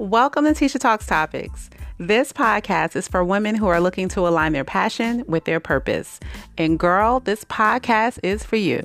Welcome 0.00 0.46
to 0.46 0.52
Tisha 0.52 0.80
Talks 0.80 1.04
Topics. 1.04 1.68
This 1.98 2.32
podcast 2.32 2.96
is 2.96 3.06
for 3.06 3.22
women 3.22 3.54
who 3.54 3.66
are 3.66 3.82
looking 3.82 4.08
to 4.08 4.26
align 4.26 4.54
their 4.54 4.64
passion 4.64 5.22
with 5.28 5.44
their 5.44 5.60
purpose. 5.60 6.18
And 6.56 6.78
girl, 6.78 7.20
this 7.20 7.44
podcast 7.44 8.18
is 8.22 8.42
for 8.42 8.56
you. 8.56 8.82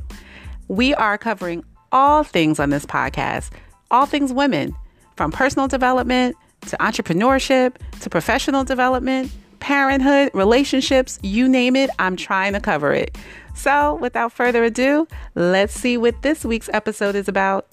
We 0.67 0.93
are 0.95 1.17
covering 1.17 1.63
all 1.93 2.23
things 2.25 2.59
on 2.59 2.69
this 2.69 2.85
podcast, 2.85 3.51
all 3.89 4.05
things 4.05 4.33
women, 4.33 4.75
from 5.15 5.31
personal 5.31 5.69
development 5.69 6.35
to 6.67 6.75
entrepreneurship 6.79 7.75
to 8.01 8.09
professional 8.09 8.65
development, 8.65 9.31
parenthood, 9.61 10.31
relationships, 10.33 11.17
you 11.23 11.47
name 11.47 11.77
it, 11.77 11.89
I'm 11.97 12.17
trying 12.17 12.51
to 12.51 12.59
cover 12.59 12.91
it. 12.91 13.17
So, 13.55 13.95
without 14.01 14.33
further 14.33 14.65
ado, 14.65 15.07
let's 15.33 15.73
see 15.73 15.95
what 15.95 16.23
this 16.23 16.43
week's 16.43 16.67
episode 16.73 17.15
is 17.15 17.29
about. 17.29 17.67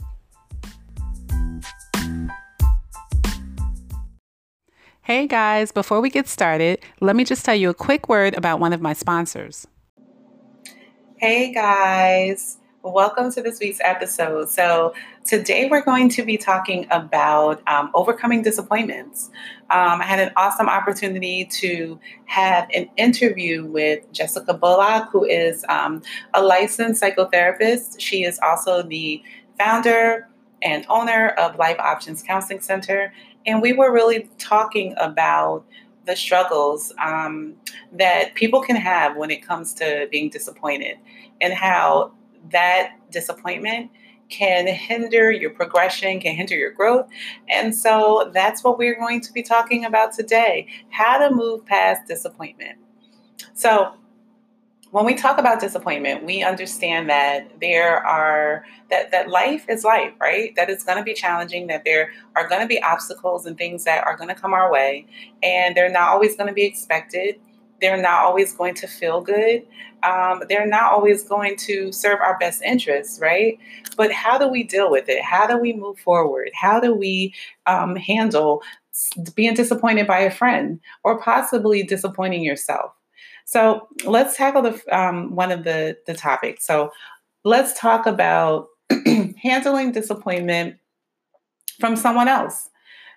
Hey 5.05 5.27
guys, 5.27 5.73
before 5.73 6.01
we 6.01 6.11
get 6.11 6.29
started, 6.29 6.79
let 7.01 7.17
me 7.17 7.25
just 7.25 7.45
tell 7.45 7.57
you 7.57 7.69
a 7.71 7.75
quick 7.75 8.09
word 8.09 8.35
about 8.37 8.61
one 8.61 8.73
of 8.73 8.81
my 8.81 8.93
sponsors. 8.93 9.67
Hey 11.17 11.53
guys, 11.53 12.59
welcome 12.85 13.33
to 13.33 13.43
this 13.43 13.59
week's 13.59 13.81
episode. 13.83 14.49
So, 14.49 14.95
today 15.25 15.69
we're 15.69 15.85
going 15.85 16.09
to 16.11 16.23
be 16.25 16.37
talking 16.37 16.87
about 16.93 17.67
um, 17.67 17.91
overcoming 17.95 18.43
disappointments. 18.43 19.29
Um, 19.71 20.01
I 20.01 20.05
had 20.05 20.21
an 20.21 20.33
awesome 20.37 20.69
opportunity 20.69 21.47
to 21.47 21.99
have 22.27 22.69
an 22.73 22.89
interview 22.97 23.67
with 23.67 24.05
Jessica 24.13 24.55
Bullock, 24.55 25.09
who 25.11 25.25
is 25.25 25.65
um, 25.69 26.03
a 26.33 26.41
licensed 26.41 27.03
psychotherapist. 27.03 27.97
She 27.99 28.23
is 28.23 28.39
also 28.41 28.85
the 28.85 29.21
founder 29.59 30.29
and 30.63 30.87
owner 30.89 31.31
of 31.31 31.57
Life 31.57 31.81
Options 31.81 32.23
Counseling 32.23 32.61
Center 32.61 33.13
and 33.47 33.63
we 33.63 33.73
were 33.73 33.93
really 33.93 34.29
talking 34.39 34.95
about 34.99 35.65
the 36.07 36.17
struggles 36.17 36.93
um, 37.03 37.55
that 37.93 38.35
people 38.35 38.61
can 38.61 38.77
have 38.77 39.17
when 39.17 39.31
it 39.31 39.47
comes 39.47 39.73
to 39.75 40.09
being 40.11 40.29
disappointed 40.29 40.97
and 41.41 41.53
how 41.53 42.13
that 42.51 42.97
disappointment 43.11 43.91
can 44.29 44.67
hinder 44.67 45.31
your 45.31 45.51
progression, 45.51 46.19
can 46.19 46.35
hinder 46.35 46.57
your 46.57 46.71
growth. 46.71 47.07
And 47.49 47.75
so 47.75 48.31
that's 48.33 48.65
what 48.65 48.79
we're 48.79 48.99
going 48.99 49.21
to 49.21 49.33
be 49.33 49.43
talking 49.43 49.85
about 49.85 50.13
today 50.13 50.67
how 50.91 51.19
to 51.19 51.35
move 51.35 51.67
past 51.67 52.09
disappointment. 52.09 52.79
So, 53.55 53.95
when 54.93 55.07
we 55.07 55.15
talk 55.15 55.39
about 55.39 55.59
disappointment, 55.59 56.23
we 56.23 56.43
understand 56.43 57.09
that 57.09 57.51
there 57.63 57.97
are 58.07 58.67
that 58.91 59.11
that 59.11 59.31
life 59.31 59.65
is 59.71 59.85
life, 59.85 60.13
right? 60.21 60.55
That 60.55 60.69
it's 60.69 60.85
going 60.85 60.99
to 60.99 61.03
be 61.03 61.15
challenging, 61.15 61.67
that 61.69 61.85
there 61.87 62.11
are 62.37 62.47
going 62.47 62.61
to 62.61 62.67
be 62.67 62.81
obstacles 62.83 63.47
and 63.47 63.57
things 63.57 63.85
that 63.85 64.07
are 64.07 64.17
going 64.19 64.29
to 64.29 64.35
come 64.35 64.53
our 64.53 64.71
way, 64.71 65.07
and 65.43 65.75
they're 65.75 65.91
not 65.91 66.11
always 66.11 66.37
going 66.37 66.49
to 66.49 66.53
be 66.53 66.65
expected. 66.65 67.37
They're 67.81 68.01
not 68.01 68.23
always 68.23 68.53
going 68.53 68.75
to 68.75 68.87
feel 68.87 69.23
good. 69.23 69.67
Um, 70.03 70.43
they're 70.49 70.67
not 70.67 70.93
always 70.93 71.25
going 71.25 71.57
to 71.57 71.91
serve 71.91 72.21
our 72.21 72.39
best 72.39 72.61
interests, 72.61 73.19
right? 73.19 73.59
But 73.97 74.13
how 74.13 74.37
do 74.37 74.47
we 74.47 74.63
deal 74.63 74.91
with 74.91 75.09
it? 75.09 75.23
How 75.23 75.47
do 75.47 75.57
we 75.57 75.73
move 75.73 75.99
forward? 75.99 76.51
How 76.55 76.81
do 76.81 76.95
we 76.95 77.33
um, 77.67 77.97
handle 77.97 78.63
being 79.35 79.55
disappointed 79.55 80.07
by 80.07 80.19
a 80.19 80.31
friend 80.31 80.81
or 81.03 81.19
possibly 81.19 81.83
disappointing 81.83 82.45
yourself? 82.45 82.93
So 83.45 83.89
let's 84.05 84.37
tackle 84.37 84.63
the 84.63 84.81
um, 84.97 85.35
one 85.35 85.53
of 85.53 85.65
the 85.65 85.97
the 86.07 86.15
topics. 86.15 86.67
So 86.67 86.93
let's 87.45 87.79
talk 87.79 88.07
about 88.07 88.69
handling 89.43 89.93
disappointment 89.93 90.77
from 91.81 91.97
someone 91.97 92.29
else. 92.29 92.69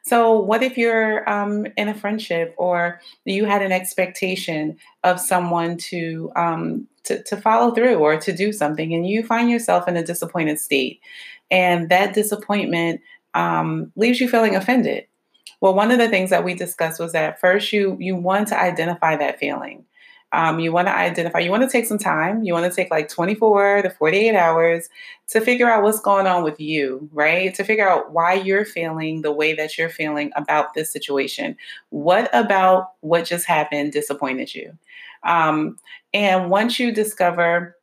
So, 0.03 0.39
what 0.39 0.61
if 0.61 0.77
you're 0.77 1.27
um, 1.27 1.65
in 1.77 1.87
a 1.87 1.95
friendship 1.95 2.53
or 2.57 3.01
you 3.25 3.45
had 3.45 3.63
an 3.63 3.71
expectation 3.71 4.77
of 5.03 5.19
someone 5.19 5.77
to, 5.77 6.31
um, 6.35 6.87
to, 7.05 7.23
to 7.23 7.37
follow 7.37 7.73
through 7.73 7.95
or 7.95 8.17
to 8.17 8.31
do 8.31 8.53
something, 8.53 8.93
and 8.93 9.07
you 9.07 9.23
find 9.23 9.49
yourself 9.49 9.87
in 9.87 9.97
a 9.97 10.03
disappointed 10.03 10.59
state, 10.59 10.99
and 11.49 11.89
that 11.89 12.13
disappointment 12.13 13.01
um, 13.33 13.91
leaves 13.95 14.19
you 14.19 14.29
feeling 14.29 14.55
offended? 14.55 15.07
Well, 15.59 15.73
one 15.73 15.89
of 15.89 15.97
the 15.97 16.09
things 16.09 16.29
that 16.29 16.43
we 16.43 16.53
discussed 16.53 16.99
was 16.99 17.13
that 17.13 17.39
first 17.39 17.73
you 17.73 17.97
you 17.99 18.15
want 18.15 18.49
to 18.49 18.59
identify 18.59 19.15
that 19.15 19.39
feeling. 19.39 19.85
Um, 20.35 20.59
you 20.59 20.73
want 20.73 20.89
to 20.89 20.95
identify, 20.95 21.39
you 21.39 21.49
want 21.49 21.63
to 21.63 21.69
take 21.69 21.85
some 21.85 21.97
time. 21.97 22.43
You 22.43 22.51
want 22.51 22.69
to 22.69 22.75
take 22.75 22.91
like 22.91 23.07
24 23.07 23.83
to 23.83 23.89
48 23.89 24.35
hours 24.35 24.89
to 25.29 25.39
figure 25.39 25.69
out 25.69 25.81
what's 25.81 26.01
going 26.01 26.27
on 26.27 26.43
with 26.43 26.59
you, 26.59 27.09
right? 27.13 27.55
To 27.55 27.63
figure 27.63 27.87
out 27.87 28.11
why 28.11 28.33
you're 28.33 28.65
feeling 28.65 29.21
the 29.21 29.31
way 29.31 29.53
that 29.53 29.77
you're 29.77 29.89
feeling 29.89 30.31
about 30.35 30.73
this 30.73 30.91
situation. 30.91 31.55
What 31.89 32.29
about 32.33 32.91
what 32.99 33.23
just 33.23 33.45
happened 33.45 33.93
disappointed 33.93 34.53
you? 34.53 34.77
Um, 35.23 35.77
and 36.13 36.49
once 36.49 36.79
you 36.79 36.91
discover 36.91 37.77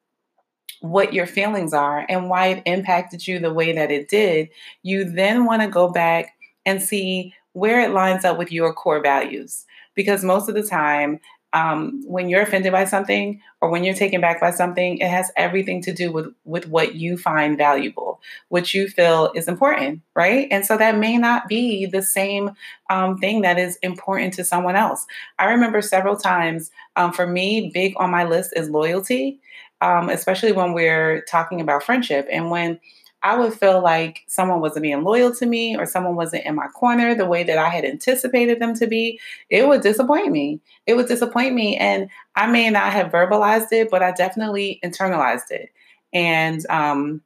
what 0.83 1.15
your 1.15 1.27
feelings 1.27 1.73
are 1.73 2.05
and 2.09 2.29
why 2.29 2.49
it 2.49 2.63
impacted 2.67 3.27
you 3.27 3.39
the 3.39 3.53
way 3.53 3.73
that 3.73 3.91
it 3.91 4.09
did, 4.09 4.51
you 4.83 5.05
then 5.05 5.47
want 5.47 5.63
to 5.63 5.69
go 5.69 5.91
back 5.91 6.35
and 6.67 6.83
see 6.83 7.33
where 7.53 7.81
it 7.81 7.93
lines 7.93 8.27
up 8.27 8.37
with 8.37 8.53
your 8.53 8.75
core 8.75 9.03
values. 9.03 9.65
Because 9.95 10.23
most 10.23 10.49
of 10.49 10.55
the 10.55 10.63
time, 10.63 11.19
um, 11.53 12.03
when 12.07 12.29
you're 12.29 12.43
offended 12.43 12.73
by 12.73 12.85
something 12.85 13.41
or 13.61 13.69
when 13.69 13.85
you're 13.85 13.95
taken 13.95 14.21
back 14.21 14.41
by 14.41 14.51
something, 14.51 14.99
it 14.99 15.09
has 15.09 15.31
everything 15.37 15.83
to 15.83 15.93
do 15.93 16.11
with 16.11 16.33
with 16.45 16.69
what 16.69 16.95
you 16.95 17.17
find 17.17 17.59
valuable, 17.59 18.21
what 18.49 18.73
you 18.73 18.89
feel 18.89 19.31
is 19.35 19.49
important, 19.49 20.01
right? 20.15 20.49
And 20.51 20.65
so 20.65 20.77
that 20.77 20.97
may 20.97 21.19
not 21.19 21.49
be 21.49 21.87
the 21.87 22.03
same 22.03 22.53
um, 22.91 23.19
thing 23.19 23.43
that 23.43 23.59
is 23.59 23.77
important 23.83 24.35
to 24.35 24.45
someone 24.45 24.77
else. 24.77 25.07
I 25.39 25.47
remember 25.47 25.83
several 25.83 26.17
times 26.17 26.71
um, 26.97 27.13
for 27.13 27.27
me, 27.27 27.71
big 27.73 27.95
on 27.97 28.11
my 28.11 28.25
list 28.25 28.53
is 28.57 28.71
loyalty, 28.71 29.41
um, 29.81 30.09
especially 30.09 30.53
when 30.53 30.73
we're 30.73 31.23
talking 31.23 31.61
about 31.61 31.83
friendship 31.83 32.27
and 32.31 32.51
when 32.51 32.81
I 33.23 33.37
would 33.37 33.55
feel 33.55 33.81
like 33.81 34.25
someone 34.27 34.61
wasn't 34.61 34.83
being 34.83 35.05
loyal 35.05 35.33
to 35.37 35.47
me 35.47 35.77
or 35.77 35.87
someone 35.87 36.17
wasn't 36.17 36.45
in 36.45 36.57
my 36.57 36.67
corner 36.69 37.15
the 37.15 37.27
way 37.27 37.45
that 37.45 37.57
I 37.57 37.69
had 37.69 37.85
anticipated 37.85 38.61
them 38.61 38.75
to 38.75 38.87
be, 38.87 39.21
it 39.49 39.69
would 39.69 39.81
disappoint 39.81 40.33
me. 40.33 40.61
It 40.87 40.95
would 40.95 41.07
disappoint 41.07 41.55
me. 41.55 41.77
And 41.77 42.11
I 42.35 42.49
may 42.49 42.69
not 42.71 42.93
have 42.93 43.13
verbalized 43.13 43.69
it, 43.71 43.91
but 43.91 44.03
I 44.03 44.11
definitely 44.11 44.81
internalized 44.85 45.51
it. 45.51 45.71
And 46.13 46.67
um, 46.69 47.23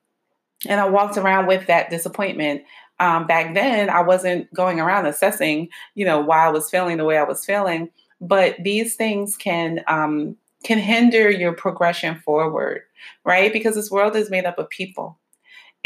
and 0.67 0.81
I 0.81 0.89
walked 0.89 1.17
around 1.17 1.47
with 1.47 1.67
that 1.67 1.91
disappointment. 1.91 2.63
Um, 2.99 3.27
back 3.27 3.55
then, 3.55 3.91
I 3.91 4.01
wasn't 4.01 4.53
going 4.55 4.81
around 4.81 5.07
assessing, 5.07 5.69
you 5.95 6.05
know, 6.05 6.21
why 6.21 6.47
I 6.47 6.51
was 6.51 6.71
feeling 6.71 6.97
the 6.97 7.05
way 7.05 7.19
I 7.19 7.25
was 7.25 7.45
feeling. 7.45 7.91
But 8.21 8.57
these 8.63 8.97
things 8.97 9.37
can 9.37 9.83
um, 9.87 10.37
can 10.63 10.79
hinder 10.79 11.31
your 11.31 11.53
progression 11.53 12.17
forward, 12.17 12.83
right? 13.25 13.53
Because 13.53 13.77
this 13.77 13.91
world 13.91 14.17
is 14.17 14.31
made 14.31 14.45
up 14.45 14.59
of 14.59 14.69
people 14.69 15.19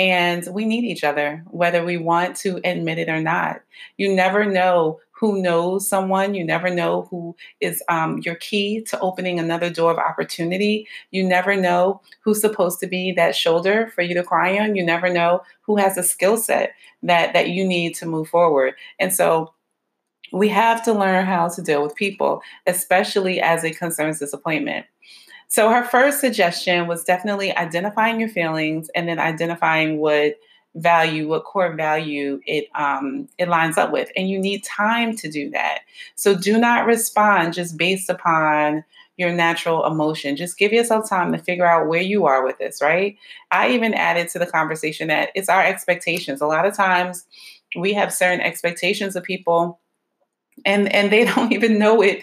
and 0.01 0.49
we 0.51 0.65
need 0.65 0.85
each 0.85 1.05
other, 1.05 1.45
whether 1.51 1.85
we 1.85 1.99
want 1.99 2.35
to 2.35 2.59
admit 2.65 2.97
it 2.97 3.11
or 3.11 3.21
not. 3.21 3.61
You 3.99 4.15
never 4.15 4.47
know 4.47 4.99
who 5.11 5.43
knows 5.43 5.87
someone. 5.87 6.33
You 6.33 6.43
never 6.43 6.71
know 6.71 7.07
who 7.11 7.37
is 7.61 7.83
um, 7.91 8.17
your 8.25 8.37
key 8.37 8.81
to 8.85 8.99
opening 9.01 9.39
another 9.39 9.69
door 9.69 9.91
of 9.91 9.99
opportunity. 9.99 10.89
You 11.11 11.23
never 11.23 11.55
know 11.55 12.01
who's 12.23 12.41
supposed 12.41 12.81
to 12.81 12.87
be 12.87 13.13
that 13.13 13.37
shoulder 13.37 13.93
for 13.95 14.01
you 14.01 14.15
to 14.15 14.23
cry 14.23 14.59
on. 14.59 14.75
You 14.75 14.87
never 14.87 15.11
know 15.11 15.43
who 15.61 15.77
has 15.77 15.99
a 15.99 16.03
skill 16.03 16.39
set 16.39 16.73
that 17.03 17.35
that 17.35 17.51
you 17.51 17.69
need 17.69 17.95
to 17.97 18.07
move 18.07 18.29
forward. 18.29 18.77
And 18.99 19.13
so 19.13 19.53
we 20.33 20.49
have 20.49 20.83
to 20.85 20.95
learn 20.95 21.27
how 21.27 21.49
to 21.49 21.61
deal 21.61 21.83
with 21.83 21.95
people, 21.95 22.41
especially 22.67 23.39
as 23.39 23.65
it 23.65 23.77
concerns 23.77 24.19
disappointment. 24.19 24.87
So 25.51 25.69
her 25.69 25.83
first 25.83 26.21
suggestion 26.21 26.87
was 26.87 27.03
definitely 27.03 27.55
identifying 27.57 28.21
your 28.21 28.29
feelings 28.29 28.89
and 28.95 29.09
then 29.09 29.19
identifying 29.19 29.99
what 29.99 30.37
value, 30.77 31.27
what 31.27 31.43
core 31.43 31.75
value 31.75 32.41
it 32.47 32.69
um, 32.77 33.29
it 33.37 33.49
lines 33.49 33.77
up 33.77 33.91
with, 33.91 34.09
and 34.15 34.31
you 34.31 34.39
need 34.39 34.63
time 34.63 35.17
to 35.17 35.29
do 35.29 35.51
that. 35.51 35.81
So 36.15 36.37
do 36.37 36.57
not 36.57 36.87
respond 36.87 37.55
just 37.55 37.77
based 37.77 38.09
upon 38.09 38.85
your 39.17 39.33
natural 39.33 39.85
emotion. 39.87 40.37
Just 40.37 40.57
give 40.57 40.73
yourself 40.73 41.09
time 41.09 41.33
to 41.33 41.39
figure 41.39 41.67
out 41.67 41.89
where 41.89 42.01
you 42.01 42.27
are 42.27 42.45
with 42.45 42.59
this, 42.59 42.81
right? 42.81 43.17
I 43.51 43.71
even 43.71 43.93
added 43.93 44.29
to 44.29 44.39
the 44.39 44.47
conversation 44.47 45.09
that 45.09 45.31
it's 45.35 45.49
our 45.49 45.65
expectations. 45.65 46.41
A 46.41 46.47
lot 46.47 46.65
of 46.65 46.77
times 46.77 47.27
we 47.77 47.93
have 47.95 48.13
certain 48.13 48.41
expectations 48.41 49.17
of 49.17 49.25
people 49.25 49.80
and 50.65 50.93
and 50.93 51.11
they 51.13 51.25
don't 51.35 51.53
even 51.53 51.79
know 51.79 52.03
it. 52.03 52.23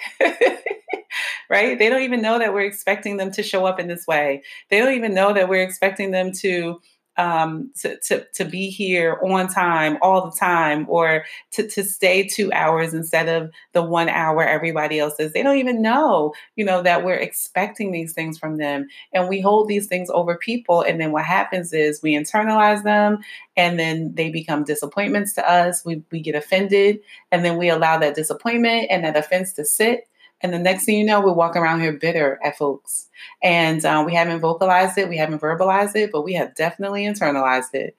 right? 1.50 1.80
They 1.80 1.89
don't 1.89 2.04
even 2.04 2.22
know 2.22 2.39
that 2.39 2.54
we're 2.54 2.66
expecting 2.66 3.18
them 3.18 3.31
to 3.31 3.44
show 3.44 3.66
up 3.66 3.80
in 3.80 3.88
this 3.88 4.06
way. 4.07 4.44
They 4.69 4.80
don't 4.80 4.94
even 4.95 5.13
know 5.13 5.34
that 5.34 5.50
we're 5.50 5.63
expecting 5.63 6.12
them 6.12 6.31
to 6.42 6.81
um, 7.18 7.72
to, 7.81 7.98
to, 8.02 8.25
to 8.36 8.46
be 8.46 8.69
here 8.69 9.19
on 9.24 9.48
time 9.48 9.98
all 10.02 10.30
the 10.30 10.38
time 10.38 10.86
or 10.88 11.25
to, 11.52 11.68
to 11.68 11.84
stay 11.84 12.28
two 12.28 12.52
hours 12.54 12.94
instead 12.94 13.28
of 13.28 13.52
the 13.74 13.81
one 13.81 14.10
hour 14.10 14.44
everybody 14.44 15.00
else 15.00 15.19
is. 15.19 15.34
They 15.34 15.44
don't 15.44 15.58
even 15.58 15.81
know, 15.81 16.34
you 16.56 16.64
know, 16.64 16.81
that 16.84 17.04
we're 17.04 17.16
expecting 17.16 17.92
these 17.92 18.14
things 18.14 18.38
from 18.38 18.58
them. 18.58 18.88
And 19.14 19.28
we 19.28 19.42
hold 19.42 19.68
these 19.68 19.88
things 19.88 20.10
over 20.12 20.38
people. 20.38 20.81
And 20.81 21.02
then 21.02 21.12
what 21.12 21.25
happens 21.25 21.74
is 21.74 22.02
we 22.04 22.14
internalize 22.14 22.84
them 22.84 23.19
and 23.56 23.80
then 23.80 24.14
they 24.14 24.30
become 24.30 24.64
disappointments 24.64 25.34
to 25.34 25.50
us. 25.50 25.84
We, 25.84 26.04
we 26.12 26.22
get 26.22 26.36
offended 26.36 27.00
and 27.31 27.44
then 27.44 27.58
we 27.58 27.69
allow 27.69 27.98
that 27.98 28.16
disappointment 28.16 28.88
and 28.90 29.04
that 29.04 29.18
offense 29.18 29.54
to 29.54 29.66
sit 29.66 30.08
and 30.42 30.54
the 30.54 30.60
next 30.60 30.86
thing 30.86 31.00
you 31.00 31.06
know, 31.06 31.19
we're 31.19 31.34
walking 31.34 31.62
around 31.62 31.81
here 31.81 31.94
bitter 31.94 32.39
at 32.44 32.57
folks. 32.57 33.07
And 33.42 33.84
um, 33.86 34.06
we 34.06 34.13
haven't 34.13 34.39
vocalized 34.39 34.98
it, 34.98 35.10
we 35.10 35.18
haven't 35.18 35.42
verbalized 35.42 35.95
it, 35.95 36.12
but 36.12 36.24
we 36.24 36.34
have 36.34 36.56
definitely 36.56 37.04
internalized 37.04 37.74
it. 37.74 37.95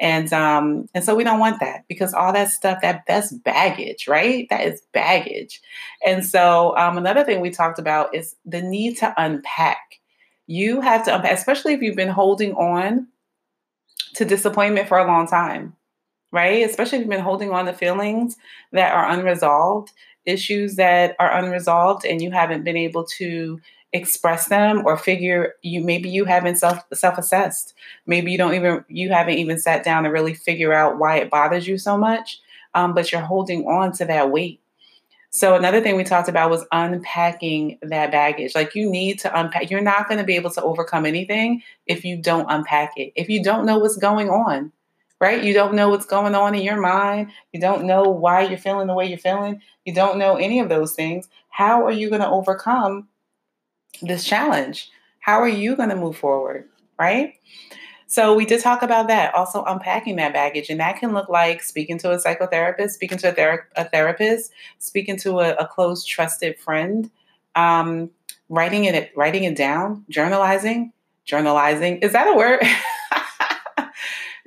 And 0.00 0.32
um, 0.32 0.88
and 0.94 1.04
so 1.04 1.14
we 1.14 1.22
don't 1.22 1.38
want 1.38 1.60
that 1.60 1.84
because 1.86 2.14
all 2.14 2.32
that 2.32 2.50
stuff 2.50 2.80
that 2.82 3.04
that's 3.06 3.32
baggage, 3.32 4.08
right? 4.08 4.48
That 4.48 4.62
is 4.62 4.80
baggage. 4.92 5.60
And 6.04 6.24
so 6.24 6.76
um, 6.76 6.96
another 6.96 7.24
thing 7.24 7.40
we 7.40 7.50
talked 7.50 7.78
about 7.78 8.14
is 8.14 8.34
the 8.44 8.62
need 8.62 8.96
to 8.98 9.14
unpack. 9.16 10.00
You 10.46 10.80
have 10.80 11.04
to 11.04 11.14
unpack, 11.14 11.32
especially 11.32 11.74
if 11.74 11.82
you've 11.82 11.94
been 11.94 12.08
holding 12.08 12.54
on 12.54 13.06
to 14.14 14.24
disappointment 14.24 14.88
for 14.88 14.98
a 14.98 15.06
long 15.06 15.28
time, 15.28 15.76
right? 16.32 16.68
Especially 16.68 16.98
if 16.98 17.02
you've 17.02 17.10
been 17.10 17.20
holding 17.20 17.50
on 17.50 17.66
to 17.66 17.72
feelings 17.72 18.36
that 18.72 18.92
are 18.92 19.08
unresolved 19.08 19.92
issues 20.26 20.76
that 20.76 21.16
are 21.18 21.32
unresolved 21.32 22.04
and 22.04 22.22
you 22.22 22.30
haven't 22.30 22.64
been 22.64 22.76
able 22.76 23.04
to 23.04 23.60
express 23.92 24.48
them 24.48 24.82
or 24.86 24.96
figure 24.96 25.54
you 25.62 25.82
maybe 25.82 26.08
you 26.08 26.24
haven't 26.24 26.56
self 26.56 26.78
self-assessed. 26.92 27.74
Maybe 28.06 28.32
you 28.32 28.38
don't 28.38 28.54
even 28.54 28.84
you 28.88 29.10
haven't 29.10 29.38
even 29.38 29.58
sat 29.58 29.84
down 29.84 30.04
and 30.04 30.12
really 30.12 30.34
figure 30.34 30.72
out 30.72 30.98
why 30.98 31.16
it 31.16 31.30
bothers 31.30 31.66
you 31.66 31.78
so 31.78 31.98
much 31.98 32.40
um, 32.74 32.94
but 32.94 33.12
you're 33.12 33.20
holding 33.20 33.66
on 33.66 33.92
to 33.92 34.04
that 34.06 34.30
weight. 34.30 34.60
So 35.30 35.54
another 35.54 35.80
thing 35.80 35.96
we 35.96 36.04
talked 36.04 36.28
about 36.28 36.50
was 36.50 36.66
unpacking 36.72 37.78
that 37.82 38.12
baggage. 38.12 38.54
Like 38.54 38.74
you 38.74 38.90
need 38.90 39.18
to 39.20 39.38
unpack 39.38 39.70
you're 39.70 39.80
not 39.80 40.08
going 40.08 40.18
to 40.18 40.24
be 40.24 40.36
able 40.36 40.50
to 40.50 40.62
overcome 40.62 41.06
anything 41.06 41.62
if 41.86 42.04
you 42.04 42.16
don't 42.16 42.46
unpack 42.50 42.92
it. 42.96 43.12
If 43.16 43.28
you 43.28 43.42
don't 43.42 43.64
know 43.64 43.78
what's 43.78 43.96
going 43.96 44.28
on 44.28 44.72
right? 45.22 45.44
You 45.44 45.54
don't 45.54 45.74
know 45.74 45.88
what's 45.88 46.04
going 46.04 46.34
on 46.34 46.56
in 46.56 46.62
your 46.62 46.80
mind. 46.80 47.30
You 47.52 47.60
don't 47.60 47.84
know 47.84 48.02
why 48.02 48.42
you're 48.42 48.58
feeling 48.58 48.88
the 48.88 48.92
way 48.92 49.06
you're 49.06 49.18
feeling. 49.18 49.62
You 49.84 49.94
don't 49.94 50.18
know 50.18 50.34
any 50.34 50.58
of 50.58 50.68
those 50.68 50.94
things. 50.94 51.28
How 51.48 51.86
are 51.86 51.92
you 51.92 52.08
going 52.08 52.22
to 52.22 52.28
overcome 52.28 53.06
this 54.02 54.24
challenge? 54.24 54.90
How 55.20 55.38
are 55.40 55.48
you 55.48 55.76
going 55.76 55.90
to 55.90 55.96
move 55.96 56.16
forward, 56.16 56.68
right? 56.98 57.34
So 58.08 58.34
we 58.34 58.44
did 58.44 58.62
talk 58.62 58.82
about 58.82 59.06
that, 59.06 59.32
also 59.32 59.62
unpacking 59.62 60.16
that 60.16 60.32
baggage, 60.32 60.68
and 60.68 60.80
that 60.80 60.98
can 60.98 61.12
look 61.12 61.28
like 61.28 61.62
speaking 61.62 61.98
to 61.98 62.10
a 62.10 62.16
psychotherapist, 62.16 62.90
speaking 62.90 63.18
to 63.18 63.30
a, 63.30 63.32
ther- 63.32 63.68
a 63.76 63.84
therapist, 63.84 64.50
speaking 64.80 65.16
to 65.18 65.38
a, 65.38 65.54
a 65.54 65.68
close, 65.68 66.04
trusted 66.04 66.58
friend, 66.58 67.12
um, 67.54 68.10
writing 68.48 68.86
it, 68.86 69.12
writing 69.14 69.44
it 69.44 69.54
down, 69.54 70.04
journalizing, 70.10 70.90
journalizing. 71.24 72.02
Is 72.02 72.10
that 72.10 72.26
a 72.26 72.34
word? 72.36 72.58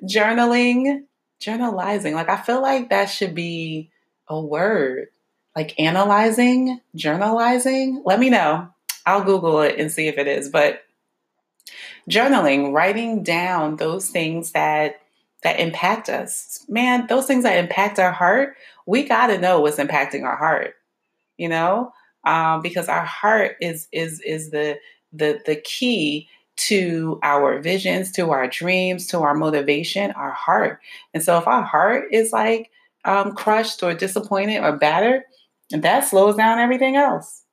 journaling, 0.03 1.03
journalizing. 1.39 2.13
Like 2.13 2.30
I 2.30 2.38
feel 2.38 2.62
like 2.62 2.89
that 2.89 3.06
should 3.06 3.36
be 3.36 3.92
a 4.27 4.39
word. 4.39 5.07
Like 5.56 5.80
analyzing, 5.80 6.81
journalizing. 6.95 8.01
Let 8.03 8.19
me 8.19 8.30
know. 8.30 8.69
I'll 9.06 9.24
Google 9.24 9.62
it 9.62 9.80
and 9.80 9.92
see 9.92 10.07
if 10.07 10.18
it 10.18 10.27
is. 10.27 10.50
But 10.50 10.83
journaling, 12.09 12.74
writing 12.74 13.24
down 13.24 13.77
those 13.77 14.09
things 14.09 14.51
that 14.51 15.01
that 15.44 15.59
impact 15.59 16.09
us. 16.09 16.65
Man, 16.68 17.06
those 17.07 17.27
things 17.27 17.44
that 17.44 17.57
impact 17.59 18.00
our 18.00 18.12
heart, 18.12 18.57
we 18.88 19.03
got 19.03 19.27
to 19.27 19.38
know 19.38 19.62
what's 19.62 19.77
impacting 19.77 20.24
our 20.24 20.36
heart. 20.36 20.75
You 21.38 21.50
know, 21.50 21.91
um, 22.25 22.62
because 22.62 22.89
our 22.89 23.06
heart 23.06 23.57
is 23.62 23.88
is 23.91 24.21
is 24.21 24.50
the 24.50 24.80
the 25.13 25.41
the 25.45 25.56
key 25.56 26.27
to 26.57 27.19
our 27.24 27.60
visions, 27.60 28.12
to 28.13 28.31
our 28.31 28.48
dreams, 28.48 29.07
to 29.07 29.19
our 29.19 29.34
motivation, 29.34 30.12
our 30.12 30.31
heart. 30.31 30.80
And 31.13 31.24
so 31.24 31.38
if 31.38 31.48
our 31.48 31.63
heart 31.63 32.06
is 32.12 32.31
like 32.31 32.72
um, 33.04 33.36
crushed 33.36 33.84
or 33.84 33.94
disappointed 33.94 34.63
or 34.63 34.78
battered, 34.78 35.24
that 35.72 36.02
slows 36.02 36.36
down 36.36 36.60
everything 36.60 36.96
else. 36.96 37.44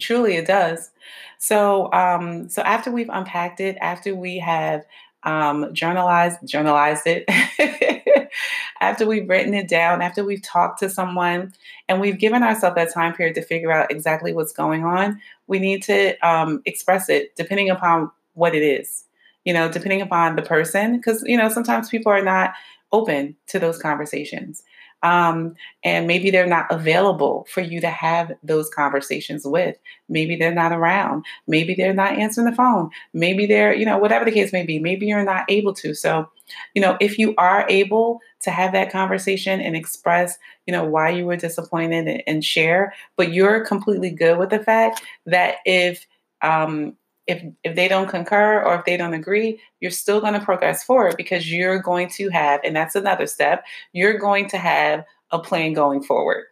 Truly, 0.00 0.36
it 0.36 0.46
does. 0.46 0.90
So, 1.38 1.92
um, 1.92 2.48
so 2.48 2.62
after 2.62 2.90
we've 2.90 3.10
unpacked 3.10 3.60
it, 3.60 3.76
after 3.80 4.14
we 4.14 4.38
have 4.38 4.84
um, 5.24 5.72
journalized 5.74 6.38
journalized 6.44 7.02
it, 7.06 7.24
after 8.80 9.06
we've 9.06 9.28
written 9.28 9.54
it 9.54 9.68
down, 9.68 10.02
after 10.02 10.24
we've 10.24 10.42
talked 10.42 10.78
to 10.80 10.88
someone, 10.88 11.52
and 11.88 12.00
we've 12.00 12.18
given 12.18 12.42
ourselves 12.42 12.76
that 12.76 12.92
time 12.92 13.14
period 13.14 13.34
to 13.34 13.42
figure 13.42 13.72
out 13.72 13.90
exactly 13.90 14.32
what's 14.32 14.52
going 14.52 14.84
on, 14.84 15.20
we 15.46 15.58
need 15.58 15.82
to 15.84 16.16
um, 16.26 16.62
express 16.64 17.08
it 17.08 17.34
depending 17.36 17.70
upon 17.70 18.10
what 18.34 18.54
it 18.54 18.62
is. 18.62 19.04
You 19.44 19.54
know, 19.54 19.70
depending 19.70 20.02
upon 20.02 20.36
the 20.36 20.42
person, 20.42 20.96
because 20.96 21.22
you 21.26 21.36
know 21.36 21.48
sometimes 21.48 21.88
people 21.88 22.12
are 22.12 22.22
not 22.22 22.54
open 22.92 23.36
to 23.46 23.58
those 23.58 23.78
conversations. 23.78 24.62
Um, 25.02 25.54
and 25.84 26.06
maybe 26.06 26.30
they're 26.30 26.46
not 26.46 26.66
available 26.70 27.46
for 27.50 27.60
you 27.60 27.80
to 27.80 27.88
have 27.88 28.32
those 28.42 28.68
conversations 28.70 29.44
with. 29.46 29.76
Maybe 30.08 30.36
they're 30.36 30.54
not 30.54 30.72
around. 30.72 31.24
Maybe 31.46 31.74
they're 31.74 31.94
not 31.94 32.18
answering 32.18 32.50
the 32.50 32.56
phone. 32.56 32.90
Maybe 33.12 33.46
they're, 33.46 33.74
you 33.74 33.86
know, 33.86 33.98
whatever 33.98 34.24
the 34.24 34.32
case 34.32 34.52
may 34.52 34.64
be, 34.64 34.78
maybe 34.78 35.06
you're 35.06 35.24
not 35.24 35.44
able 35.48 35.72
to. 35.74 35.94
So, 35.94 36.28
you 36.74 36.82
know, 36.82 36.96
if 37.00 37.18
you 37.18 37.34
are 37.38 37.64
able 37.68 38.20
to 38.42 38.50
have 38.50 38.72
that 38.72 38.90
conversation 38.90 39.60
and 39.60 39.76
express, 39.76 40.36
you 40.66 40.72
know, 40.72 40.84
why 40.84 41.10
you 41.10 41.26
were 41.26 41.36
disappointed 41.36 42.08
and, 42.08 42.22
and 42.26 42.44
share, 42.44 42.92
but 43.16 43.32
you're 43.32 43.64
completely 43.64 44.10
good 44.10 44.38
with 44.38 44.50
the 44.50 44.58
fact 44.58 45.02
that 45.26 45.56
if, 45.64 46.06
um, 46.42 46.96
if 47.28 47.44
if 47.62 47.76
they 47.76 47.86
don't 47.86 48.08
concur 48.08 48.60
or 48.62 48.74
if 48.76 48.84
they 48.84 48.96
don't 48.96 49.14
agree 49.14 49.60
you're 49.80 49.90
still 49.90 50.20
going 50.20 50.32
to 50.32 50.40
progress 50.40 50.82
forward 50.82 51.14
because 51.16 51.52
you're 51.52 51.78
going 51.78 52.08
to 52.08 52.28
have 52.30 52.60
and 52.64 52.74
that's 52.74 52.96
another 52.96 53.26
step 53.26 53.64
you're 53.92 54.18
going 54.18 54.48
to 54.48 54.56
have 54.58 55.04
a 55.30 55.38
plan 55.38 55.74
going 55.74 56.02
forward. 56.02 56.46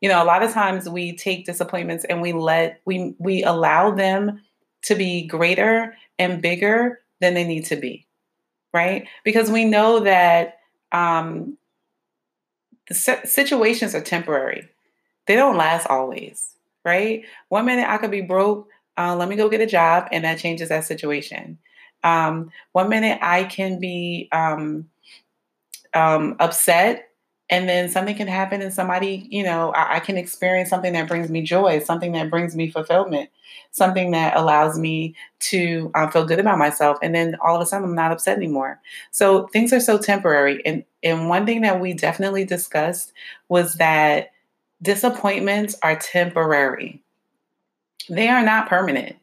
You 0.00 0.08
know 0.08 0.22
a 0.22 0.24
lot 0.24 0.42
of 0.42 0.52
times 0.52 0.88
we 0.88 1.16
take 1.16 1.44
disappointments 1.44 2.04
and 2.04 2.22
we 2.22 2.32
let 2.32 2.80
we 2.86 3.14
we 3.18 3.42
allow 3.42 3.90
them 3.90 4.40
to 4.84 4.94
be 4.94 5.26
greater 5.26 5.94
and 6.18 6.40
bigger 6.40 7.00
than 7.20 7.34
they 7.34 7.44
need 7.44 7.66
to 7.66 7.76
be 7.76 8.06
right? 8.74 9.06
Because 9.22 9.50
we 9.50 9.64
know 9.64 10.00
that 10.00 10.58
um 10.92 11.58
the 12.88 12.94
situations 12.94 13.94
are 13.94 14.00
temporary. 14.00 14.68
They 15.26 15.36
don't 15.36 15.56
last 15.56 15.86
always 15.88 16.48
right? 16.84 17.24
One 17.48 17.66
minute 17.66 17.88
i 17.88 17.96
could 17.98 18.10
be 18.10 18.22
broke 18.22 18.68
uh, 18.98 19.16
let 19.16 19.28
me 19.28 19.36
go 19.36 19.48
get 19.48 19.60
a 19.60 19.66
job, 19.66 20.08
and 20.12 20.24
that 20.24 20.38
changes 20.38 20.68
that 20.68 20.84
situation. 20.84 21.58
Um, 22.04 22.50
one 22.72 22.88
minute 22.88 23.18
I 23.22 23.44
can 23.44 23.78
be 23.78 24.28
um, 24.32 24.88
um, 25.94 26.36
upset, 26.40 27.08
and 27.48 27.68
then 27.68 27.88
something 27.88 28.16
can 28.16 28.28
happen, 28.28 28.60
and 28.60 28.72
somebody, 28.72 29.26
you 29.30 29.44
know, 29.44 29.72
I, 29.72 29.96
I, 29.96 30.00
can 30.00 30.16
experience 30.16 30.68
something 30.70 30.92
that 30.94 31.08
brings 31.08 31.30
me 31.30 31.42
joy, 31.42 31.78
something 31.80 32.12
that 32.12 32.30
brings 32.30 32.56
me 32.56 32.70
fulfillment, 32.70 33.30
something 33.70 34.10
that 34.12 34.36
allows 34.36 34.78
me 34.78 35.14
to 35.40 35.90
uh, 35.94 36.08
feel 36.10 36.24
good 36.24 36.40
about 36.40 36.58
myself, 36.58 36.98
and 37.02 37.14
then 37.14 37.36
all 37.42 37.54
of 37.54 37.62
a 37.62 37.66
sudden 37.66 37.88
I'm 37.88 37.94
not 37.94 38.12
upset 38.12 38.36
anymore. 38.36 38.80
So 39.10 39.46
things 39.48 39.72
are 39.72 39.80
so 39.80 39.98
temporary, 39.98 40.64
and 40.66 40.84
and 41.02 41.28
one 41.28 41.46
thing 41.46 41.62
that 41.62 41.80
we 41.80 41.92
definitely 41.92 42.44
discussed 42.44 43.12
was 43.48 43.74
that 43.74 44.30
disappointments 44.82 45.76
are 45.82 45.96
temporary 45.96 47.01
they 48.08 48.28
are 48.28 48.42
not 48.42 48.68
permanent. 48.68 49.16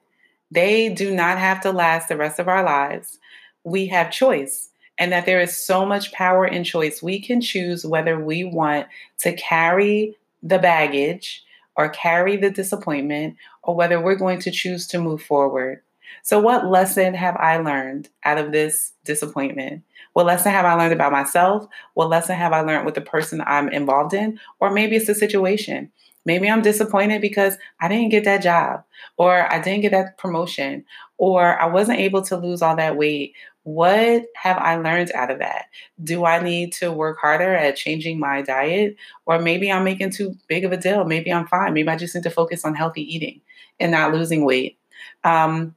They 0.52 0.90
do 0.90 1.14
not 1.14 1.38
have 1.38 1.62
to 1.62 1.72
last 1.72 2.10
the 2.10 2.18
rest 2.18 2.40
of 2.40 2.48
our 2.48 2.64
lives. 2.64 3.20
We 3.64 3.88
have 3.88 4.12
choice, 4.12 4.70
and 4.98 5.12
that 5.12 5.26
there 5.26 5.42
is 5.42 5.58
so 5.58 5.86
much 5.86 6.12
power 6.12 6.46
in 6.46 6.64
choice. 6.64 7.04
We 7.04 7.22
can 7.22 7.42
choose 7.42 7.86
whether 7.86 8.20
we 8.20 8.44
want 8.44 8.88
to 9.20 9.34
carry 9.34 10.18
the 10.42 10.60
baggage 10.60 11.44
or 11.76 11.90
carry 11.90 12.36
the 12.36 12.50
disappointment, 12.50 13.38
or 13.64 13.74
whether 13.74 14.02
we're 14.02 14.16
going 14.16 14.40
to 14.40 14.52
choose 14.52 14.86
to 14.88 15.00
move 15.00 15.22
forward. 15.22 15.82
So, 16.24 16.40
what 16.40 16.66
lesson 16.66 17.14
have 17.14 17.38
I 17.38 17.58
learned 17.58 18.10
out 18.26 18.38
of 18.38 18.52
this 18.52 18.92
disappointment? 19.06 19.84
What 20.14 20.26
lesson 20.26 20.52
have 20.52 20.66
I 20.66 20.74
learned 20.74 20.94
about 20.94 21.14
myself? 21.14 21.68
What 21.94 22.10
lesson 22.10 22.36
have 22.36 22.52
I 22.52 22.62
learned 22.62 22.86
with 22.86 22.96
the 22.96 23.02
person 23.02 23.42
I'm 23.46 23.70
involved 23.70 24.14
in? 24.14 24.40
Or 24.60 24.72
maybe 24.72 24.96
it's 24.96 25.08
the 25.08 25.16
situation. 25.16 25.92
Maybe 26.26 26.50
I'm 26.50 26.62
disappointed 26.62 27.22
because 27.22 27.58
I 27.80 27.88
didn't 27.88 28.10
get 28.10 28.26
that 28.26 28.42
job 28.42 28.84
or 29.18 29.52
I 29.52 29.60
didn't 29.60 29.82
get 29.82 29.92
that 29.92 30.18
promotion 30.18 30.86
or 31.18 31.60
I 31.60 31.66
wasn't 31.66 32.00
able 32.00 32.22
to 32.24 32.38
lose 32.38 32.62
all 32.62 32.76
that 32.76 32.98
weight. 32.98 33.34
What 33.64 34.26
have 34.36 34.58
I 34.58 34.78
learned 34.78 35.12
out 35.12 35.32
of 35.32 35.40
that? 35.40 35.66
Do 36.04 36.26
I 36.26 36.42
need 36.42 36.74
to 36.74 36.92
work 36.92 37.20
harder 37.20 37.54
at 37.54 37.76
changing 37.76 38.20
my 38.20 38.42
diet? 38.42 38.96
Or 39.26 39.40
maybe 39.40 39.72
I'm 39.72 39.84
making 39.84 40.12
too 40.12 40.36
big 40.48 40.66
of 40.66 40.72
a 40.72 40.78
deal. 40.78 41.06
Maybe 41.06 41.32
I'm 41.32 41.48
fine. 41.48 41.74
Maybe 41.74 41.90
I 41.90 41.98
just 41.98 42.16
need 42.16 42.24
to 42.24 42.30
focus 42.30 42.66
on 42.66 42.76
healthy 42.76 43.02
eating 43.02 43.42
and 43.80 43.92
not 43.92 44.14
losing 44.14 44.46
weight. 44.46 44.78
Um, 45.24 45.76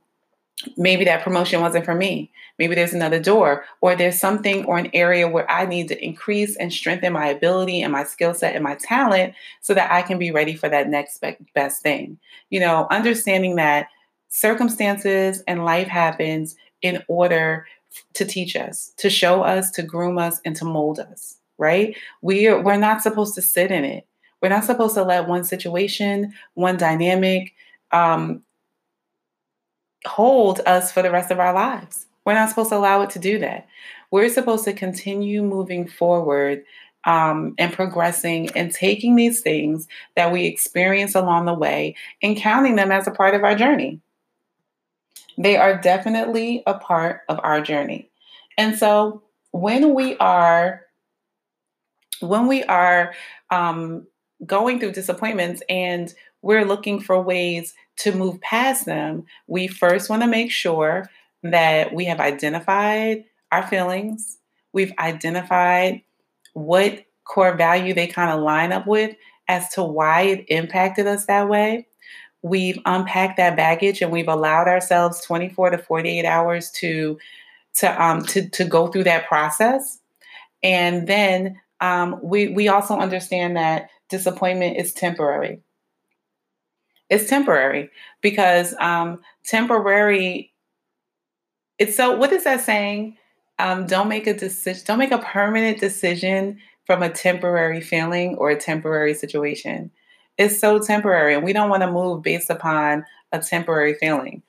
maybe 0.77 1.05
that 1.05 1.23
promotion 1.23 1.61
wasn't 1.61 1.85
for 1.85 1.95
me. 1.95 2.31
Maybe 2.59 2.75
there's 2.75 2.93
another 2.95 3.19
door, 3.19 3.65
or 3.81 3.97
there's 3.97 4.21
something 4.21 4.65
or 4.67 4.79
an 4.79 4.91
area 4.93 5.27
where 5.29 5.51
I 5.51 5.67
need 5.67 5.89
to 5.89 6.05
increase 6.05 6.57
and 6.57 6.73
strengthen 6.73 7.13
my 7.13 7.27
ability 7.27 7.83
and 7.83 7.93
my 7.93 8.05
skill 8.05 8.35
set 8.35 8.55
and 8.55 8.63
my 8.63 8.77
talent 8.77 9.35
so 9.61 9.75
that 9.75 9.91
I 9.91 10.03
can 10.03 10.19
be 10.19 10.31
ready 10.31 10.55
for 10.55 10.69
that 10.69 10.89
next 10.89 11.23
best 11.55 11.83
thing. 11.83 12.19
You 12.51 12.61
know, 12.61 12.87
understanding 12.91 13.57
that 13.57 13.89
circumstances 14.29 15.43
and 15.47 15.65
life 15.65 15.89
happens 15.89 16.57
in 16.83 17.03
order 17.09 17.67
to 18.15 18.25
teach 18.25 18.57
us, 18.57 18.93
to 18.99 19.11
show 19.11 19.43
us, 19.43 19.71
to 19.73 19.83
groom 19.83 20.19
us, 20.19 20.41
and 20.45 20.57
to 20.57 20.65
mold 20.65 20.99
us, 21.01 21.37
right? 21.59 21.97
We 22.21 22.47
are, 22.47 22.61
we're 22.61 22.77
not 22.77 23.03
supposed 23.03 23.35
to 23.35 23.43
sit 23.43 23.71
in 23.71 23.85
it. 23.85 24.07
We're 24.41 24.49
not 24.49 24.65
supposed 24.65 24.95
to 24.95 25.05
let 25.05 25.29
one 25.29 25.45
situation, 25.45 26.33
one 26.55 26.77
dynamic, 26.77 27.55
um, 27.93 28.43
hold 30.07 30.61
us 30.67 30.93
for 30.93 31.03
the 31.03 31.11
rest 31.11 31.31
of 31.31 31.41
our 31.41 31.53
lives. 31.53 32.07
We're 32.25 32.35
not 32.35 32.49
supposed 32.49 32.71
to 32.71 32.77
allow 32.77 33.03
it 33.03 33.11
to 33.11 33.19
do 33.19 33.39
that. 33.41 33.67
We're 34.11 34.29
supposed 34.29 34.65
to 34.65 34.73
continue 34.73 35.43
moving 35.43 35.87
forward 35.89 36.65
um, 37.05 37.55
and 37.59 37.73
progressing 37.73 38.51
and 38.51 38.73
taking 38.73 39.17
these 39.17 39.41
things 39.41 39.89
that 40.15 40.33
we 40.33 40.47
experience 40.47 41.15
along 41.15 41.47
the 41.47 41.55
way 41.55 41.97
and 42.23 42.37
counting 42.37 42.77
them 42.77 42.93
as 42.93 43.07
a 43.07 43.13
part 43.13 43.35
of 43.35 43.43
our 43.43 43.55
journey. 43.55 44.01
They 45.39 45.57
are 45.57 45.81
definitely 45.81 46.63
a 46.67 46.75
part 46.75 47.23
of 47.29 47.41
our 47.43 47.61
journey. 47.61 48.11
And 48.59 48.77
so 48.77 49.23
when 49.51 49.95
we 49.95 50.17
are 50.19 50.83
when 52.21 52.47
we 52.47 52.63
are 52.65 53.15
um, 53.51 54.07
going 54.47 54.79
through 54.79 54.93
disappointments 54.93 55.61
and 55.69 56.15
we're 56.43 56.65
looking 56.65 57.01
for 57.01 57.21
ways 57.21 57.75
to 58.03 58.13
move 58.13 58.41
past 58.41 58.85
them, 58.85 59.25
we 59.47 59.69
first 59.69 60.11
want 60.11 60.23
to 60.23 60.29
make 60.29 60.51
sure 60.51 61.09
that 61.45 61.95
we 61.95 62.05
have 62.07 62.21
identified 62.21 63.25
our 63.53 63.67
feelings, 63.67 64.39
we've 64.73 64.93
identified 64.99 66.03
what 66.55 67.05
core 67.25 67.55
value 67.55 67.95
they 67.95 68.07
kind 68.07 68.31
of 68.31 68.41
line 68.41 68.73
up 68.73 68.87
with 68.87 69.15
as 69.49 69.69
to 69.71 69.85
why 69.85 70.23
it 70.23 70.45
impacted 70.49 71.07
us 71.07 71.27
that 71.27 71.49
way. 71.49 71.87
We've 72.43 72.79
unpacked 72.85 73.37
that 73.37 73.57
baggage 73.57 74.03
and 74.03 74.11
we've 74.11 74.29
allowed 74.29 74.67
ourselves 74.67 75.21
24 75.25 75.71
to 75.71 75.79
48 75.79 76.25
hours 76.25 76.71
to 76.73 77.19
to 77.75 78.03
um 78.03 78.23
to 78.27 78.49
to 78.51 78.65
go 78.65 78.89
through 78.89 79.05
that 79.05 79.29
process. 79.29 80.01
And 80.63 81.07
then 81.07 81.61
um, 81.81 82.19
we 82.23 82.49
we 82.49 82.69
also 82.69 82.97
understand 82.97 83.57
that 83.57 83.91
disappointment 84.09 84.77
is 84.77 84.93
temporary 84.93 85.61
it's 87.13 87.29
temporary 87.29 87.91
because 88.23 88.75
um, 88.81 89.21
temporary. 89.45 90.51
It's 91.79 91.95
so. 91.95 92.17
What 92.17 92.33
is 92.33 92.45
that 92.45 92.63
saying? 92.63 93.19
Um, 93.59 93.87
don't 93.87 94.09
make 94.09 94.27
a 94.27 94.33
decision. 94.33 94.83
Don't 94.87 94.99
make 94.99 95.13
a 95.13 95.19
permanent 95.19 95.79
decision 95.79 96.59
from 96.87 97.03
a 97.03 97.11
temporary 97.11 97.83
feeling 97.83 98.37
or 98.37 98.49
a 98.49 98.59
temporary 98.59 99.13
situation. 99.13 99.91
It's 100.39 100.59
so 100.59 100.79
temporary, 100.79 101.35
and 101.35 101.45
we 101.45 101.53
don't 101.53 101.69
want 101.69 101.83
to 101.83 101.93
move 101.93 102.23
based 102.23 102.49
upon 102.49 103.05
a 103.31 103.41
temporary 103.41 103.95
feeling. 103.95 104.43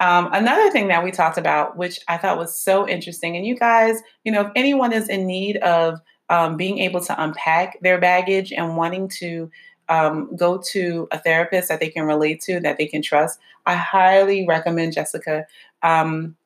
Um, 0.00 0.30
another 0.32 0.68
thing 0.72 0.88
that 0.88 1.04
we 1.04 1.12
talked 1.12 1.38
about, 1.38 1.76
which 1.76 2.00
I 2.08 2.16
thought 2.16 2.38
was 2.38 2.60
so 2.60 2.88
interesting, 2.88 3.36
and 3.36 3.46
you 3.46 3.56
guys, 3.56 4.00
you 4.24 4.32
know, 4.32 4.40
if 4.46 4.52
anyone 4.56 4.92
is 4.92 5.08
in 5.08 5.28
need 5.28 5.58
of 5.58 6.00
um, 6.28 6.56
being 6.56 6.78
able 6.78 7.04
to 7.04 7.22
unpack 7.22 7.78
their 7.82 8.00
baggage 8.00 8.52
and 8.52 8.76
wanting 8.76 9.08
to 9.20 9.48
um, 9.90 10.34
go 10.36 10.56
to 10.56 11.08
a 11.10 11.18
therapist 11.18 11.68
that 11.68 11.80
they 11.80 11.90
can 11.90 12.04
relate 12.04 12.40
to, 12.42 12.60
that 12.60 12.78
they 12.78 12.86
can 12.86 13.02
trust, 13.02 13.38
I 13.66 13.74
highly 13.74 14.46
recommend 14.46 14.94
Jessica. 14.94 15.46
Um, 15.82 16.36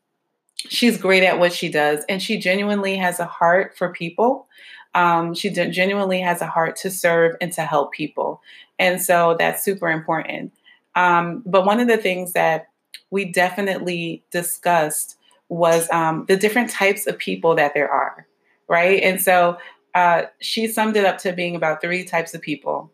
she's 0.56 0.98
great 0.98 1.22
at 1.22 1.38
what 1.38 1.52
she 1.52 1.68
does, 1.68 2.04
and 2.08 2.20
she 2.22 2.38
genuinely 2.38 2.96
has 2.96 3.20
a 3.20 3.26
heart 3.26 3.76
for 3.76 3.92
people. 3.92 4.48
Um, 4.94 5.34
she 5.34 5.50
genuinely 5.50 6.20
has 6.20 6.40
a 6.40 6.46
heart 6.46 6.76
to 6.76 6.90
serve 6.90 7.36
and 7.40 7.52
to 7.52 7.62
help 7.62 7.92
people. 7.92 8.40
And 8.78 9.02
so 9.02 9.36
that's 9.38 9.62
super 9.62 9.90
important. 9.90 10.52
Um, 10.94 11.42
but 11.44 11.66
one 11.66 11.80
of 11.80 11.88
the 11.88 11.96
things 11.96 12.32
that 12.32 12.68
we 13.10 13.24
definitely 13.24 14.24
discussed 14.30 15.16
was 15.48 15.90
um, 15.90 16.24
the 16.28 16.36
different 16.36 16.70
types 16.70 17.06
of 17.06 17.18
people 17.18 17.54
that 17.56 17.74
there 17.74 17.90
are, 17.90 18.26
right? 18.68 19.02
And 19.02 19.20
so 19.20 19.58
uh, 19.94 20.22
she 20.40 20.66
summed 20.66 20.96
it 20.96 21.04
up 21.04 21.18
to 21.18 21.32
being 21.32 21.56
about 21.56 21.80
three 21.80 22.04
types 22.04 22.34
of 22.34 22.40
people. 22.40 22.90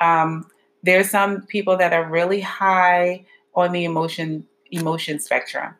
Um, 0.00 0.46
there's 0.82 1.10
some 1.10 1.42
people 1.42 1.76
that 1.78 1.92
are 1.92 2.08
really 2.08 2.40
high 2.40 3.24
on 3.54 3.72
the 3.72 3.84
emotion 3.84 4.46
emotion 4.70 5.18
spectrum. 5.18 5.74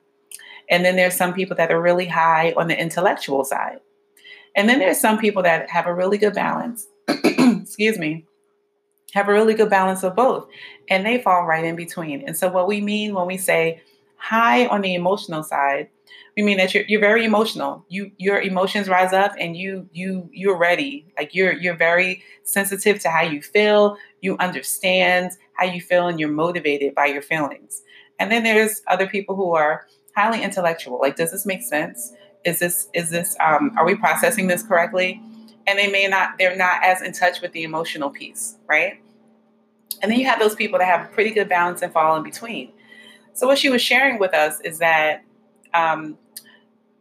And 0.71 0.85
then 0.85 0.97
there's 0.97 1.17
some 1.17 1.35
people 1.35 1.57
that 1.57 1.71
are 1.71 1.81
really 1.81 2.07
high 2.07 2.53
on 2.57 2.69
the 2.69 2.81
intellectual 2.81 3.45
side. 3.45 3.81
And 4.57 4.69
then 4.69 4.79
there's 4.79 5.01
some 5.01 5.19
people 5.19 5.43
that 5.43 5.69
have 5.69 5.87
a 5.87 5.95
really 5.95 6.17
good 6.17 6.35
balance. 6.35 6.87
Excuse 7.09 7.99
me. 7.99 8.25
Have 9.13 9.29
a 9.29 9.33
really 9.33 9.55
good 9.55 9.71
balance 9.71 10.03
of 10.03 10.17
both. 10.17 10.49
And 10.89 11.05
they 11.05 11.21
fall 11.21 11.45
right 11.45 11.65
in 11.65 11.77
between. 11.77 12.23
And 12.27 12.37
so 12.37 12.49
what 12.49 12.69
we 12.69 12.81
mean 12.81 13.15
when 13.15 13.27
we 13.27 13.37
say 13.37 13.83
high 14.25 14.67
on 14.67 14.81
the 14.81 14.95
emotional 14.95 15.43
side. 15.43 15.89
We 16.37 16.43
mean 16.43 16.57
that 16.57 16.73
you're, 16.73 16.85
you're 16.89 17.01
very 17.01 17.25
emotional. 17.25 17.85
You 17.89 18.11
your 18.17 18.41
emotions 18.41 18.89
rise 18.89 19.13
up 19.13 19.33
and 19.39 19.57
you 19.57 19.89
you 19.93 20.29
you're 20.33 20.57
ready. 20.57 21.07
Like 21.19 21.35
you're 21.35 21.53
you're 21.53 21.77
very 21.77 22.23
sensitive 22.43 22.99
to 23.01 23.11
how 23.11 23.23
you 23.23 23.43
feel. 23.43 23.97
You 24.23 24.37
understand 24.39 25.33
how 25.53 25.67
you 25.67 25.81
feel 25.81 26.09
and 26.09 26.19
you're 26.19 26.31
motivated 26.31 26.95
by 26.95 27.07
your 27.07 27.23
feelings. 27.23 27.83
And 28.19 28.33
then 28.33 28.43
there's 28.43 28.83
other 28.87 29.07
people 29.07 29.37
who 29.37 29.55
are 29.55 29.87
highly 30.17 30.43
intellectual. 30.43 30.99
Like 31.01 31.17
does 31.17 31.31
this 31.31 31.45
make 31.45 31.63
sense? 31.63 32.13
Is 32.45 32.59
this 32.59 32.89
is 32.95 33.11
this 33.11 33.37
um, 33.45 33.73
are 33.77 33.85
we 33.85 33.95
processing 33.95 34.47
this 34.47 34.63
correctly? 34.63 35.21
And 35.67 35.79
they 35.79 35.91
may 35.91 36.09
not 36.09 36.39
they're 36.39 36.57
not 36.57 36.83
as 36.83 37.03
in 37.03 37.13
touch 37.13 37.43
with 37.43 37.53
the 37.53 37.63
emotional 37.63 38.11
piece 38.11 38.57
right? 38.67 38.95
And 40.03 40.11
then 40.11 40.19
you 40.19 40.27
have 40.27 40.41
those 40.41 40.55
people 40.55 40.79
that 40.79 40.87
have 40.87 41.07
a 41.07 41.13
pretty 41.13 41.31
good 41.31 41.49
balance 41.49 41.83
and 41.83 41.93
fall 41.93 42.17
in 42.17 42.23
between 42.23 42.73
so 43.35 43.47
what 43.47 43.59
she 43.59 43.69
was 43.69 43.83
sharing 43.83 44.19
with 44.19 44.33
us 44.33 44.61
is 44.61 44.79
that 44.79 45.25
um, 45.75 46.17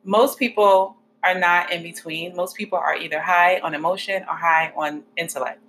most 0.03 0.37
people 0.37 0.97
are 1.23 1.37
not 1.37 1.71
in 1.71 1.83
between. 1.83 2.35
Most 2.35 2.55
people 2.55 2.77
are 2.77 2.95
either 2.95 3.21
high 3.21 3.59
on 3.59 3.73
emotion 3.73 4.23
or 4.23 4.35
high 4.35 4.73
on 4.75 5.03
intellect. 5.15 5.61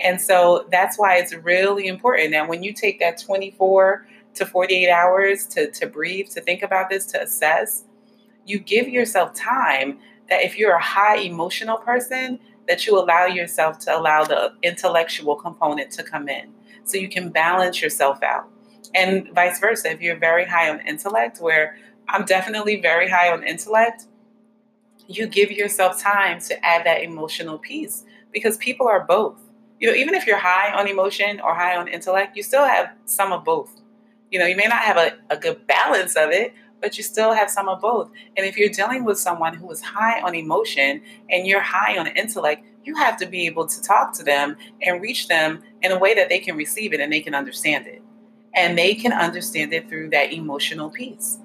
And 0.00 0.20
so 0.20 0.66
that's 0.70 0.98
why 0.98 1.16
it's 1.16 1.32
really 1.32 1.86
important 1.86 2.32
that 2.32 2.48
when 2.48 2.62
you 2.62 2.72
take 2.72 2.98
that 3.00 3.18
24 3.18 4.06
to 4.34 4.46
48 4.46 4.90
hours 4.90 5.46
to, 5.46 5.70
to 5.70 5.86
breathe, 5.86 6.28
to 6.30 6.40
think 6.40 6.62
about 6.62 6.90
this, 6.90 7.06
to 7.06 7.22
assess, 7.22 7.84
you 8.44 8.58
give 8.58 8.88
yourself 8.88 9.34
time 9.34 9.98
that 10.28 10.42
if 10.42 10.58
you're 10.58 10.74
a 10.74 10.82
high 10.82 11.18
emotional 11.18 11.78
person, 11.78 12.38
that 12.68 12.86
you 12.86 12.98
allow 12.98 13.26
yourself 13.26 13.78
to 13.80 13.96
allow 13.96 14.24
the 14.24 14.52
intellectual 14.62 15.36
component 15.36 15.90
to 15.92 16.02
come 16.02 16.28
in 16.28 16.52
so 16.84 16.96
you 16.96 17.08
can 17.08 17.30
balance 17.30 17.80
yourself 17.80 18.22
out. 18.22 18.48
And 18.94 19.28
vice 19.34 19.60
versa, 19.60 19.90
if 19.90 20.00
you're 20.00 20.18
very 20.18 20.44
high 20.44 20.70
on 20.70 20.80
intellect, 20.80 21.38
where 21.40 21.76
I'm 22.08 22.24
definitely 22.24 22.80
very 22.80 23.08
high 23.08 23.30
on 23.32 23.42
intellect. 23.42 24.06
You 25.08 25.26
give 25.26 25.50
yourself 25.50 26.00
time 26.00 26.40
to 26.42 26.66
add 26.66 26.84
that 26.84 27.02
emotional 27.02 27.58
piece 27.58 28.04
because 28.32 28.56
people 28.56 28.88
are 28.88 29.04
both. 29.04 29.38
You 29.80 29.88
know, 29.88 29.94
even 29.94 30.14
if 30.14 30.26
you're 30.26 30.38
high 30.38 30.72
on 30.72 30.88
emotion 30.88 31.40
or 31.40 31.54
high 31.54 31.76
on 31.76 31.88
intellect, 31.88 32.36
you 32.36 32.42
still 32.42 32.64
have 32.64 32.92
some 33.04 33.32
of 33.32 33.44
both. 33.44 33.80
You 34.30 34.38
know, 34.38 34.46
you 34.46 34.56
may 34.56 34.66
not 34.66 34.82
have 34.82 34.96
a, 34.96 35.16
a 35.30 35.36
good 35.36 35.66
balance 35.66 36.16
of 36.16 36.30
it, 36.30 36.54
but 36.80 36.96
you 36.96 37.04
still 37.04 37.32
have 37.32 37.50
some 37.50 37.68
of 37.68 37.80
both. 37.80 38.10
And 38.36 38.46
if 38.46 38.56
you're 38.56 38.70
dealing 38.70 39.04
with 39.04 39.18
someone 39.18 39.54
who 39.54 39.70
is 39.70 39.80
high 39.80 40.20
on 40.20 40.34
emotion 40.34 41.02
and 41.30 41.46
you're 41.46 41.60
high 41.60 41.96
on 41.98 42.06
intellect, 42.08 42.64
you 42.84 42.96
have 42.96 43.16
to 43.18 43.26
be 43.26 43.46
able 43.46 43.66
to 43.66 43.82
talk 43.82 44.12
to 44.14 44.22
them 44.22 44.56
and 44.82 45.02
reach 45.02 45.28
them 45.28 45.62
in 45.82 45.92
a 45.92 45.98
way 45.98 46.14
that 46.14 46.28
they 46.28 46.38
can 46.38 46.56
receive 46.56 46.92
it 46.92 47.00
and 47.00 47.12
they 47.12 47.20
can 47.20 47.34
understand 47.34 47.86
it. 47.86 48.02
And 48.56 48.76
they 48.76 48.94
can 48.94 49.12
understand 49.12 49.72
it 49.72 49.88
through 49.88 50.10
that 50.10 50.32
emotional 50.32 50.90
piece. 50.90 51.38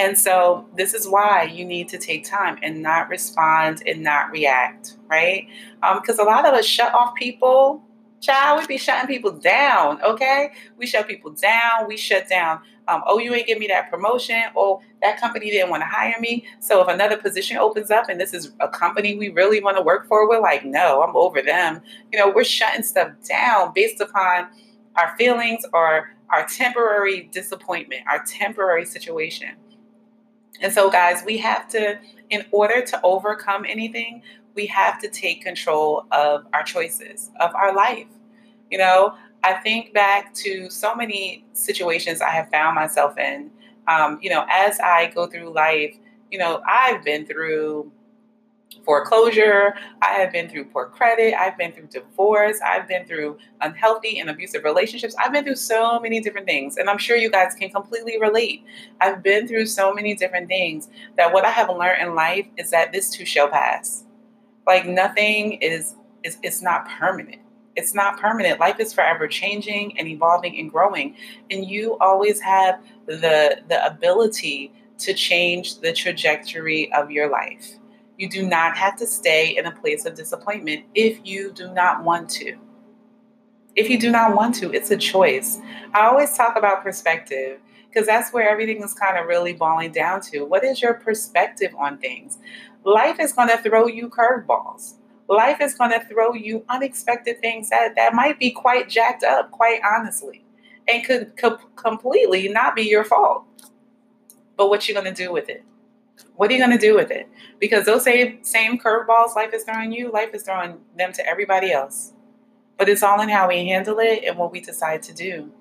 And 0.00 0.18
so 0.18 0.66
this 0.76 0.94
is 0.94 1.06
why 1.06 1.42
you 1.42 1.64
need 1.64 1.88
to 1.90 1.98
take 1.98 2.24
time 2.24 2.58
and 2.62 2.82
not 2.82 3.08
respond 3.10 3.82
and 3.86 4.02
not 4.02 4.30
react, 4.30 4.96
right? 5.08 5.46
Because 5.94 6.18
um, 6.18 6.26
a 6.26 6.30
lot 6.30 6.46
of 6.46 6.54
us 6.54 6.64
shut 6.64 6.94
off 6.94 7.14
people. 7.14 7.82
Child, 8.20 8.60
we 8.60 8.66
be 8.66 8.78
shutting 8.78 9.06
people 9.06 9.32
down, 9.32 10.02
okay? 10.02 10.52
We 10.76 10.86
shut 10.86 11.08
people 11.08 11.32
down. 11.32 11.86
We 11.88 11.96
shut 11.96 12.28
down. 12.28 12.60
Um, 12.88 13.02
oh, 13.06 13.18
you 13.18 13.34
ain't 13.34 13.46
give 13.46 13.58
me 13.58 13.66
that 13.68 13.90
promotion. 13.90 14.42
Oh, 14.56 14.80
that 15.02 15.20
company 15.20 15.50
didn't 15.50 15.70
want 15.70 15.82
to 15.82 15.86
hire 15.86 16.18
me. 16.18 16.44
So 16.60 16.82
if 16.82 16.88
another 16.88 17.16
position 17.16 17.56
opens 17.56 17.90
up 17.90 18.08
and 18.08 18.20
this 18.20 18.34
is 18.34 18.52
a 18.60 18.68
company 18.68 19.16
we 19.16 19.28
really 19.28 19.62
want 19.62 19.76
to 19.76 19.82
work 19.82 20.08
for, 20.08 20.28
we're 20.28 20.40
like, 20.40 20.64
no, 20.64 21.02
I'm 21.02 21.16
over 21.16 21.40
them. 21.42 21.80
You 22.12 22.18
know, 22.18 22.32
we're 22.34 22.44
shutting 22.44 22.82
stuff 22.82 23.12
down 23.28 23.72
based 23.74 24.00
upon 24.00 24.48
our 24.96 25.16
feelings 25.16 25.64
or 25.72 26.10
our 26.32 26.46
temporary 26.46 27.22
disappointment, 27.32 28.02
our 28.10 28.24
temporary 28.24 28.86
situation. 28.86 29.50
And 30.60 30.72
so, 30.72 30.90
guys, 30.90 31.22
we 31.24 31.38
have 31.38 31.68
to, 31.68 31.98
in 32.28 32.44
order 32.50 32.82
to 32.82 33.00
overcome 33.02 33.64
anything, 33.66 34.22
we 34.54 34.66
have 34.66 35.00
to 35.00 35.08
take 35.08 35.42
control 35.42 36.06
of 36.12 36.46
our 36.52 36.62
choices, 36.62 37.30
of 37.40 37.54
our 37.54 37.74
life. 37.74 38.06
You 38.70 38.78
know, 38.78 39.14
I 39.42 39.54
think 39.54 39.94
back 39.94 40.34
to 40.34 40.68
so 40.68 40.94
many 40.94 41.44
situations 41.52 42.20
I 42.20 42.30
have 42.30 42.50
found 42.50 42.74
myself 42.74 43.16
in 43.16 43.50
um, 43.90 44.18
you 44.22 44.30
know, 44.30 44.46
as 44.50 44.78
I 44.80 45.06
go 45.14 45.26
through 45.26 45.52
life, 45.52 45.96
you 46.30 46.38
know, 46.38 46.62
I've 46.66 47.04
been 47.04 47.26
through 47.26 47.90
foreclosure. 48.84 49.74
I 50.02 50.12
have 50.14 50.32
been 50.32 50.48
through 50.48 50.66
poor 50.66 50.86
credit. 50.86 51.34
I've 51.34 51.56
been 51.58 51.72
through 51.72 51.88
divorce. 51.88 52.58
I've 52.64 52.88
been 52.88 53.06
through 53.06 53.38
unhealthy 53.60 54.18
and 54.18 54.30
abusive 54.30 54.64
relationships. 54.64 55.14
I've 55.22 55.32
been 55.32 55.44
through 55.44 55.56
so 55.56 56.00
many 56.00 56.20
different 56.20 56.46
things. 56.46 56.76
And 56.76 56.88
I'm 56.88 56.98
sure 56.98 57.16
you 57.16 57.30
guys 57.30 57.54
can 57.54 57.70
completely 57.70 58.18
relate. 58.20 58.64
I've 59.00 59.22
been 59.22 59.46
through 59.46 59.66
so 59.66 59.92
many 59.92 60.14
different 60.14 60.48
things 60.48 60.88
that 61.16 61.32
what 61.32 61.44
I 61.44 61.50
have 61.50 61.68
learned 61.68 62.02
in 62.02 62.14
life 62.14 62.46
is 62.56 62.70
that 62.70 62.92
this 62.92 63.10
too 63.10 63.24
shall 63.24 63.48
pass. 63.48 64.04
Like 64.66 64.86
nothing 64.86 65.54
is, 65.54 65.94
is 66.22 66.38
it's 66.42 66.62
not 66.62 66.88
permanent. 66.88 67.42
It's 67.76 67.94
not 67.94 68.20
permanent. 68.20 68.60
Life 68.60 68.80
is 68.80 68.92
forever 68.92 69.28
changing 69.28 69.98
and 69.98 70.08
evolving 70.08 70.58
and 70.58 70.70
growing. 70.70 71.16
And 71.50 71.64
you 71.64 71.96
always 71.98 72.40
have 72.40 72.80
the 73.06 73.62
the 73.68 73.86
ability 73.86 74.72
to 74.98 75.14
change 75.14 75.80
the 75.80 75.92
trajectory 75.92 76.92
of 76.92 77.10
your 77.10 77.30
life. 77.30 77.79
You 78.20 78.28
do 78.28 78.46
not 78.46 78.76
have 78.76 78.96
to 78.96 79.06
stay 79.06 79.56
in 79.56 79.64
a 79.64 79.70
place 79.70 80.04
of 80.04 80.14
disappointment 80.14 80.84
if 80.94 81.20
you 81.24 81.52
do 81.52 81.72
not 81.72 82.04
want 82.04 82.28
to. 82.32 82.54
If 83.74 83.88
you 83.88 83.98
do 83.98 84.10
not 84.10 84.36
want 84.36 84.54
to, 84.56 84.70
it's 84.74 84.90
a 84.90 84.98
choice. 84.98 85.58
I 85.94 86.02
always 86.02 86.36
talk 86.36 86.54
about 86.58 86.82
perspective 86.82 87.60
because 87.88 88.06
that's 88.06 88.30
where 88.30 88.46
everything 88.46 88.82
is 88.82 88.92
kind 88.92 89.16
of 89.16 89.24
really 89.24 89.54
boiling 89.54 89.92
down 89.92 90.20
to. 90.32 90.44
What 90.44 90.64
is 90.64 90.82
your 90.82 90.92
perspective 90.92 91.74
on 91.78 91.96
things? 91.96 92.36
Life 92.84 93.18
is 93.20 93.32
going 93.32 93.48
to 93.48 93.56
throw 93.56 93.86
you 93.86 94.10
curveballs. 94.10 94.96
Life 95.26 95.62
is 95.62 95.72
going 95.72 95.92
to 95.92 96.04
throw 96.04 96.34
you 96.34 96.62
unexpected 96.68 97.40
things 97.40 97.70
that, 97.70 97.94
that 97.96 98.12
might 98.12 98.38
be 98.38 98.50
quite 98.50 98.90
jacked 98.90 99.24
up, 99.24 99.50
quite 99.50 99.80
honestly, 99.82 100.44
and 100.86 101.02
could 101.06 101.38
co- 101.38 101.56
completely 101.74 102.48
not 102.48 102.76
be 102.76 102.82
your 102.82 103.02
fault. 103.02 103.46
But 104.58 104.68
what 104.68 104.86
you're 104.86 105.00
going 105.00 105.14
to 105.14 105.24
do 105.24 105.32
with 105.32 105.48
it? 105.48 105.64
What 106.36 106.50
are 106.50 106.54
you 106.54 106.58
going 106.58 106.76
to 106.76 106.78
do 106.78 106.94
with 106.94 107.10
it? 107.10 107.28
Because 107.58 107.86
those 107.86 108.04
same, 108.04 108.42
same 108.42 108.78
curveballs 108.78 109.36
life 109.36 109.52
is 109.52 109.64
throwing 109.64 109.92
you, 109.92 110.10
life 110.10 110.34
is 110.34 110.42
throwing 110.42 110.78
them 110.96 111.12
to 111.12 111.26
everybody 111.26 111.72
else. 111.72 112.12
But 112.78 112.88
it's 112.88 113.02
all 113.02 113.20
in 113.20 113.28
how 113.28 113.48
we 113.48 113.68
handle 113.68 113.98
it 113.98 114.24
and 114.24 114.38
what 114.38 114.52
we 114.52 114.60
decide 114.60 115.02
to 115.04 115.14
do. 115.14 115.52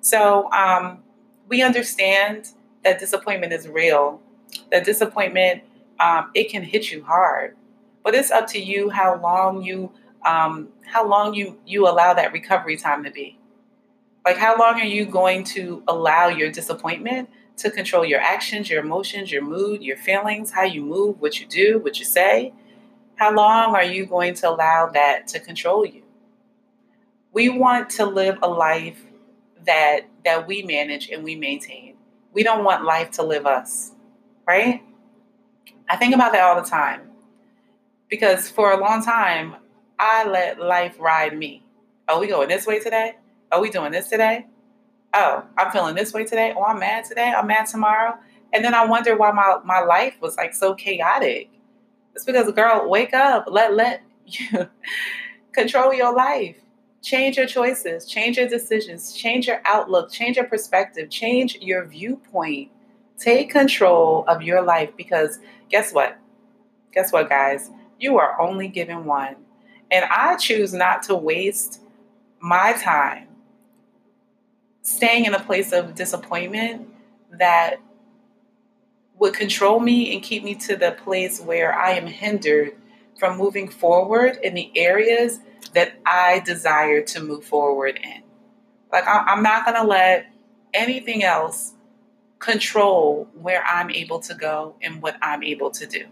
So 0.00 0.50
um, 0.52 1.02
we 1.48 1.62
understand 1.62 2.50
that 2.84 2.98
disappointment 2.98 3.52
is 3.52 3.68
real. 3.68 4.20
That 4.70 4.84
disappointment, 4.84 5.62
um, 6.00 6.30
it 6.34 6.50
can 6.50 6.62
hit 6.62 6.90
you 6.90 7.04
hard. 7.04 7.56
But 8.02 8.14
it's 8.14 8.30
up 8.30 8.46
to 8.48 8.58
you 8.58 8.90
how 8.90 9.20
long 9.20 9.62
you 9.62 9.92
um, 10.24 10.68
how 10.84 11.06
long 11.06 11.34
you 11.34 11.58
you 11.66 11.88
allow 11.88 12.14
that 12.14 12.32
recovery 12.32 12.76
time 12.76 13.04
to 13.04 13.10
be. 13.10 13.38
Like 14.24 14.36
how 14.36 14.58
long 14.58 14.80
are 14.80 14.84
you 14.84 15.06
going 15.06 15.44
to 15.44 15.82
allow 15.88 16.28
your 16.28 16.50
disappointment 16.50 17.28
to 17.60 17.70
control 17.70 18.04
your 18.04 18.20
actions, 18.20 18.70
your 18.70 18.80
emotions, 18.80 19.30
your 19.30 19.42
mood, 19.42 19.82
your 19.82 19.96
feelings, 19.96 20.50
how 20.50 20.64
you 20.64 20.82
move, 20.82 21.20
what 21.20 21.40
you 21.40 21.46
do, 21.46 21.78
what 21.78 21.98
you 21.98 22.04
say. 22.04 22.52
How 23.16 23.34
long 23.34 23.74
are 23.74 23.84
you 23.84 24.06
going 24.06 24.34
to 24.34 24.48
allow 24.48 24.88
that 24.94 25.28
to 25.28 25.40
control 25.40 25.84
you? 25.84 26.02
We 27.32 27.48
want 27.48 27.90
to 27.90 28.06
live 28.06 28.38
a 28.42 28.48
life 28.48 29.02
that 29.66 30.06
that 30.24 30.46
we 30.46 30.62
manage 30.62 31.10
and 31.10 31.22
we 31.22 31.36
maintain. 31.36 31.96
We 32.32 32.42
don't 32.42 32.64
want 32.64 32.84
life 32.84 33.10
to 33.12 33.22
live 33.22 33.46
us, 33.46 33.92
right? 34.46 34.82
I 35.88 35.96
think 35.96 36.14
about 36.14 36.32
that 36.32 36.42
all 36.42 36.60
the 36.60 36.68
time. 36.68 37.02
Because 38.08 38.48
for 38.48 38.72
a 38.72 38.80
long 38.80 39.04
time, 39.04 39.56
I 39.98 40.26
let 40.26 40.60
life 40.60 40.96
ride 40.98 41.36
me. 41.36 41.62
Are 42.08 42.18
we 42.18 42.26
going 42.26 42.48
this 42.48 42.66
way 42.66 42.80
today? 42.80 43.16
Are 43.52 43.60
we 43.60 43.70
doing 43.70 43.92
this 43.92 44.08
today? 44.08 44.46
Oh, 45.14 45.44
I'm 45.56 45.70
feeling 45.70 45.94
this 45.94 46.12
way 46.12 46.24
today. 46.24 46.52
Oh, 46.56 46.64
I'm 46.64 46.78
mad 46.78 47.04
today. 47.04 47.32
I'm 47.36 47.46
mad 47.46 47.66
tomorrow. 47.66 48.14
And 48.52 48.64
then 48.64 48.74
I 48.74 48.84
wonder 48.86 49.16
why 49.16 49.30
my, 49.32 49.58
my 49.64 49.80
life 49.80 50.14
was 50.20 50.36
like 50.36 50.54
so 50.54 50.74
chaotic. 50.74 51.50
It's 52.14 52.24
because, 52.24 52.50
girl, 52.52 52.88
wake 52.88 53.14
up. 53.14 53.44
Let 53.48 53.74
let 53.74 54.02
you 54.26 54.68
control 55.52 55.94
your 55.94 56.14
life. 56.14 56.56
Change 57.02 57.38
your 57.38 57.46
choices, 57.46 58.04
change 58.04 58.36
your 58.36 58.46
decisions, 58.46 59.14
change 59.14 59.46
your 59.46 59.62
outlook, 59.64 60.12
change 60.12 60.36
your 60.36 60.44
perspective, 60.44 61.08
change 61.08 61.56
your 61.62 61.86
viewpoint. 61.86 62.70
Take 63.18 63.50
control 63.50 64.24
of 64.28 64.42
your 64.42 64.62
life 64.62 64.90
because 64.98 65.38
guess 65.70 65.94
what? 65.94 66.18
Guess 66.92 67.10
what, 67.10 67.30
guys? 67.30 67.70
You 67.98 68.18
are 68.18 68.38
only 68.38 68.68
given 68.68 69.06
one. 69.06 69.36
And 69.90 70.04
I 70.10 70.36
choose 70.36 70.74
not 70.74 71.02
to 71.04 71.14
waste 71.14 71.80
my 72.40 72.74
time 72.74 73.29
staying 74.82 75.24
in 75.24 75.34
a 75.34 75.40
place 75.40 75.72
of 75.72 75.94
disappointment 75.94 76.88
that 77.32 77.76
would 79.18 79.34
control 79.34 79.80
me 79.80 80.14
and 80.14 80.22
keep 80.22 80.42
me 80.42 80.54
to 80.54 80.76
the 80.76 80.92
place 80.92 81.40
where 81.40 81.78
I 81.78 81.92
am 81.92 82.06
hindered 82.06 82.72
from 83.18 83.36
moving 83.36 83.68
forward 83.68 84.38
in 84.42 84.54
the 84.54 84.72
areas 84.74 85.40
that 85.74 85.92
I 86.06 86.40
desire 86.40 87.02
to 87.02 87.20
move 87.20 87.44
forward 87.44 88.00
in. 88.02 88.22
Like, 88.90 89.04
I'm 89.06 89.42
not 89.42 89.66
going 89.66 89.76
to 89.76 89.86
let 89.86 90.26
anything 90.72 91.22
else 91.22 91.74
control 92.38 93.28
where 93.34 93.62
I'm 93.62 93.90
able 93.90 94.20
to 94.20 94.34
go 94.34 94.74
and 94.80 95.02
what 95.02 95.16
I'm 95.20 95.42
able 95.42 95.70
to 95.72 95.86
do. 95.86 96.06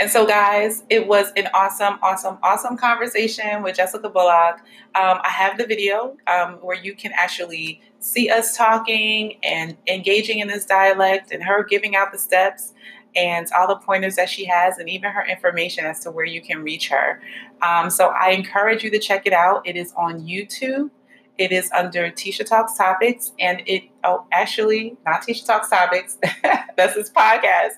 And 0.00 0.10
so, 0.10 0.26
guys, 0.26 0.82
it 0.90 1.06
was 1.06 1.30
an 1.36 1.48
awesome, 1.54 1.98
awesome, 2.02 2.38
awesome 2.42 2.76
conversation 2.76 3.62
with 3.62 3.76
Jessica 3.76 4.08
Bullock. 4.08 4.56
Um, 4.96 5.20
I 5.22 5.28
have 5.28 5.56
the 5.56 5.66
video 5.66 6.16
um, 6.26 6.54
where 6.54 6.76
you 6.76 6.96
can 6.96 7.12
actually 7.14 7.80
see 8.00 8.28
us 8.28 8.56
talking 8.56 9.38
and 9.44 9.76
engaging 9.86 10.40
in 10.40 10.48
this 10.48 10.66
dialect 10.66 11.30
and 11.30 11.44
her 11.44 11.62
giving 11.62 11.94
out 11.94 12.10
the 12.10 12.18
steps 12.18 12.74
and 13.14 13.46
all 13.56 13.68
the 13.68 13.76
pointers 13.76 14.16
that 14.16 14.28
she 14.28 14.44
has 14.46 14.78
and 14.78 14.88
even 14.88 15.12
her 15.12 15.24
information 15.24 15.84
as 15.84 16.00
to 16.00 16.10
where 16.10 16.24
you 16.24 16.42
can 16.42 16.64
reach 16.64 16.88
her. 16.88 17.20
Um, 17.62 17.88
so, 17.88 18.08
I 18.08 18.30
encourage 18.30 18.82
you 18.82 18.90
to 18.90 18.98
check 18.98 19.26
it 19.26 19.32
out. 19.32 19.64
It 19.64 19.76
is 19.76 19.92
on 19.96 20.26
YouTube. 20.26 20.90
It 21.36 21.50
is 21.50 21.70
under 21.72 22.10
Tisha 22.10 22.46
Talks 22.46 22.76
Topics, 22.76 23.32
and 23.40 23.62
it 23.66 23.84
oh 24.04 24.24
actually 24.30 24.96
not 25.04 25.22
Tisha 25.22 25.44
Talks 25.44 25.68
Topics. 25.68 26.16
That's 26.76 26.94
his 26.94 27.10
podcast. 27.10 27.72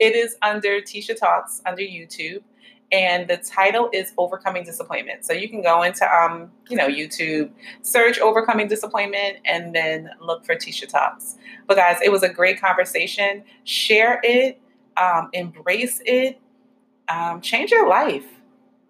It 0.00 0.16
is 0.16 0.36
under 0.42 0.80
Tisha 0.80 1.16
Talks 1.16 1.62
under 1.64 1.82
YouTube, 1.82 2.42
and 2.90 3.28
the 3.28 3.36
title 3.36 3.90
is 3.92 4.12
Overcoming 4.18 4.64
Disappointment. 4.64 5.24
So 5.24 5.32
you 5.32 5.48
can 5.48 5.62
go 5.62 5.82
into 5.84 6.04
um 6.12 6.50
you 6.68 6.76
know 6.76 6.88
YouTube, 6.88 7.50
search 7.82 8.18
Overcoming 8.18 8.66
Disappointment, 8.66 9.38
and 9.44 9.72
then 9.72 10.10
look 10.20 10.44
for 10.44 10.56
Tisha 10.56 10.88
Talks. 10.88 11.36
But 11.68 11.76
guys, 11.76 11.98
it 12.02 12.10
was 12.10 12.24
a 12.24 12.28
great 12.28 12.60
conversation. 12.60 13.44
Share 13.62 14.20
it, 14.24 14.60
um, 14.96 15.30
embrace 15.32 16.00
it, 16.04 16.40
um, 17.08 17.40
change 17.40 17.70
your 17.70 17.88
life 17.88 18.26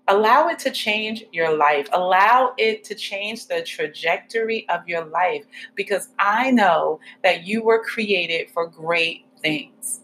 Allow 0.09 0.49
it 0.49 0.59
to 0.61 0.71
change 0.71 1.25
your 1.33 1.57
life. 1.57 1.89
Allow 1.93 2.55
it 2.59 2.85
to 2.85 2.95
change 2.95 3.47
the 3.47 3.63
trajectory 3.63 4.69
of 4.69 4.87
your 4.89 5.05
life 5.05 5.45
because 5.75 6.11
I 6.19 6.53
know 6.53 7.01
that 7.25 7.45
you 7.45 7.63
were 7.63 7.83
created 7.83 8.51
for 8.51 8.69
great 8.69 9.25
things. 9.41 10.01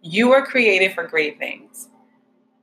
You 0.00 0.28
were 0.28 0.44
created 0.44 0.92
for 0.92 1.06
great 1.06 1.38
things. 1.38 1.88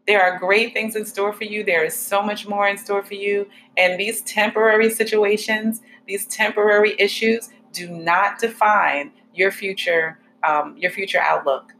There 0.08 0.22
are 0.22 0.40
great 0.40 0.74
things 0.74 0.96
in 0.96 1.06
store 1.06 1.34
for 1.34 1.44
you. 1.44 1.64
There 1.64 1.84
is 1.84 1.98
so 1.98 2.22
much 2.22 2.48
more 2.48 2.68
in 2.68 2.78
store 2.78 3.04
for 3.04 3.14
you. 3.14 3.48
And 3.78 4.00
these 4.00 4.22
temporary 4.22 4.90
situations, 4.90 5.82
these 6.08 6.26
temporary 6.28 6.96
issues, 6.98 7.50
do 7.74 7.90
not 7.90 8.40
define 8.40 9.12
your 9.34 9.52
future, 9.52 10.20
um, 10.44 10.76
your 10.78 10.92
future 10.92 11.20
outlook. 11.20 11.74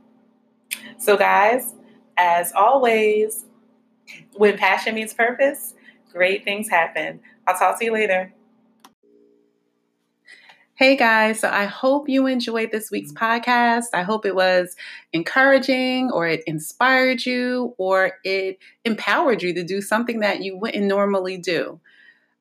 So, 0.98 1.18
guys, 1.18 1.74
as 2.18 2.54
always, 2.54 3.46
when 4.34 4.58
passion 4.58 4.96
meets 4.96 5.14
purpose, 5.14 5.74
great 6.12 6.44
things 6.44 6.70
happen. 6.70 7.20
I'll 7.48 7.58
talk 7.58 7.80
to 7.80 7.86
you 7.86 7.94
later. 7.94 8.34
Hey 10.76 10.96
guys, 10.96 11.40
so 11.40 11.48
I 11.48 11.66
hope 11.66 12.10
you 12.10 12.26
enjoyed 12.26 12.72
this 12.72 12.90
week's 12.90 13.12
podcast. 13.12 13.86
I 13.94 14.02
hope 14.02 14.26
it 14.26 14.34
was 14.34 14.76
encouraging 15.14 16.10
or 16.10 16.28
it 16.28 16.44
inspired 16.48 17.24
you 17.24 17.76
or 17.78 18.14
it 18.24 18.58
empowered 18.84 19.44
you 19.44 19.54
to 19.54 19.64
do 19.64 19.80
something 19.80 20.22
that 20.22 20.42
you 20.42 20.58
wouldn't 20.58 20.86
normally 20.86 21.38
do. 21.38 21.80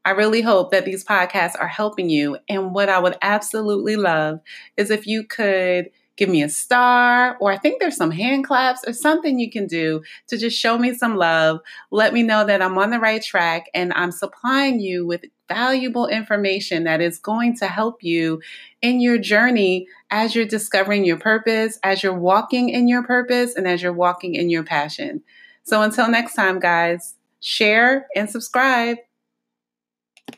I 0.07 0.13
really 0.13 0.41
hope 0.41 0.71
that 0.71 0.87
these 0.87 1.05
podcasts 1.05 1.61
are 1.61 1.69
helping 1.69 2.09
you. 2.09 2.39
And 2.49 2.73
what 2.75 2.89
I 2.89 2.99
would 2.99 3.19
absolutely 3.21 3.97
love 3.97 4.41
is 4.79 4.91
if 4.91 5.07
you 5.07 5.25
could 5.25 5.91
give 6.21 6.29
me 6.29 6.43
a 6.43 6.51
star, 6.51 7.39
or 7.41 7.51
I 7.51 7.57
think 7.57 7.81
there's 7.81 7.97
some 7.97 8.11
hand 8.11 8.45
claps 8.45 8.85
or 8.87 8.93
something 8.93 9.39
you 9.39 9.51
can 9.51 9.67
do 9.67 10.03
to 10.29 10.37
just 10.37 10.57
show 10.57 10.77
me 10.77 10.93
some 10.93 11.17
love. 11.17 11.61
Let 11.91 12.13
me 12.13 12.23
know 12.23 12.45
that 12.45 12.61
I'm 12.61 12.77
on 12.77 12.91
the 12.91 13.01
right 13.01 13.23
track 13.23 13.71
and 13.73 13.91
I'm 13.95 14.13
supplying 14.13 14.81
you 14.81 15.07
with 15.07 15.25
valuable 15.49 16.07
information 16.07 16.85
that 16.85 17.01
is 17.01 17.19
going 17.19 17.57
to 17.57 17.67
help 17.69 18.03
you 18.03 18.43
in 18.83 19.01
your 19.01 19.17
journey 19.17 19.87
as 20.11 20.35
you're 20.35 20.45
discovering 20.45 21.07
your 21.07 21.17
purpose, 21.17 21.79
as 21.83 22.03
you're 22.03 22.13
walking 22.13 22.69
in 22.69 22.87
your 22.87 23.03
purpose, 23.03 23.57
and 23.57 23.67
as 23.67 23.83
you're 23.83 23.91
walking 23.91 24.35
in 24.35 24.51
your 24.51 24.63
passion. 24.63 25.23
So 25.63 25.81
until 25.81 26.11
next 26.11 26.35
time, 26.35 26.61
guys, 26.61 27.15
share 27.41 28.09
and 28.15 28.29
subscribe. 28.29 28.99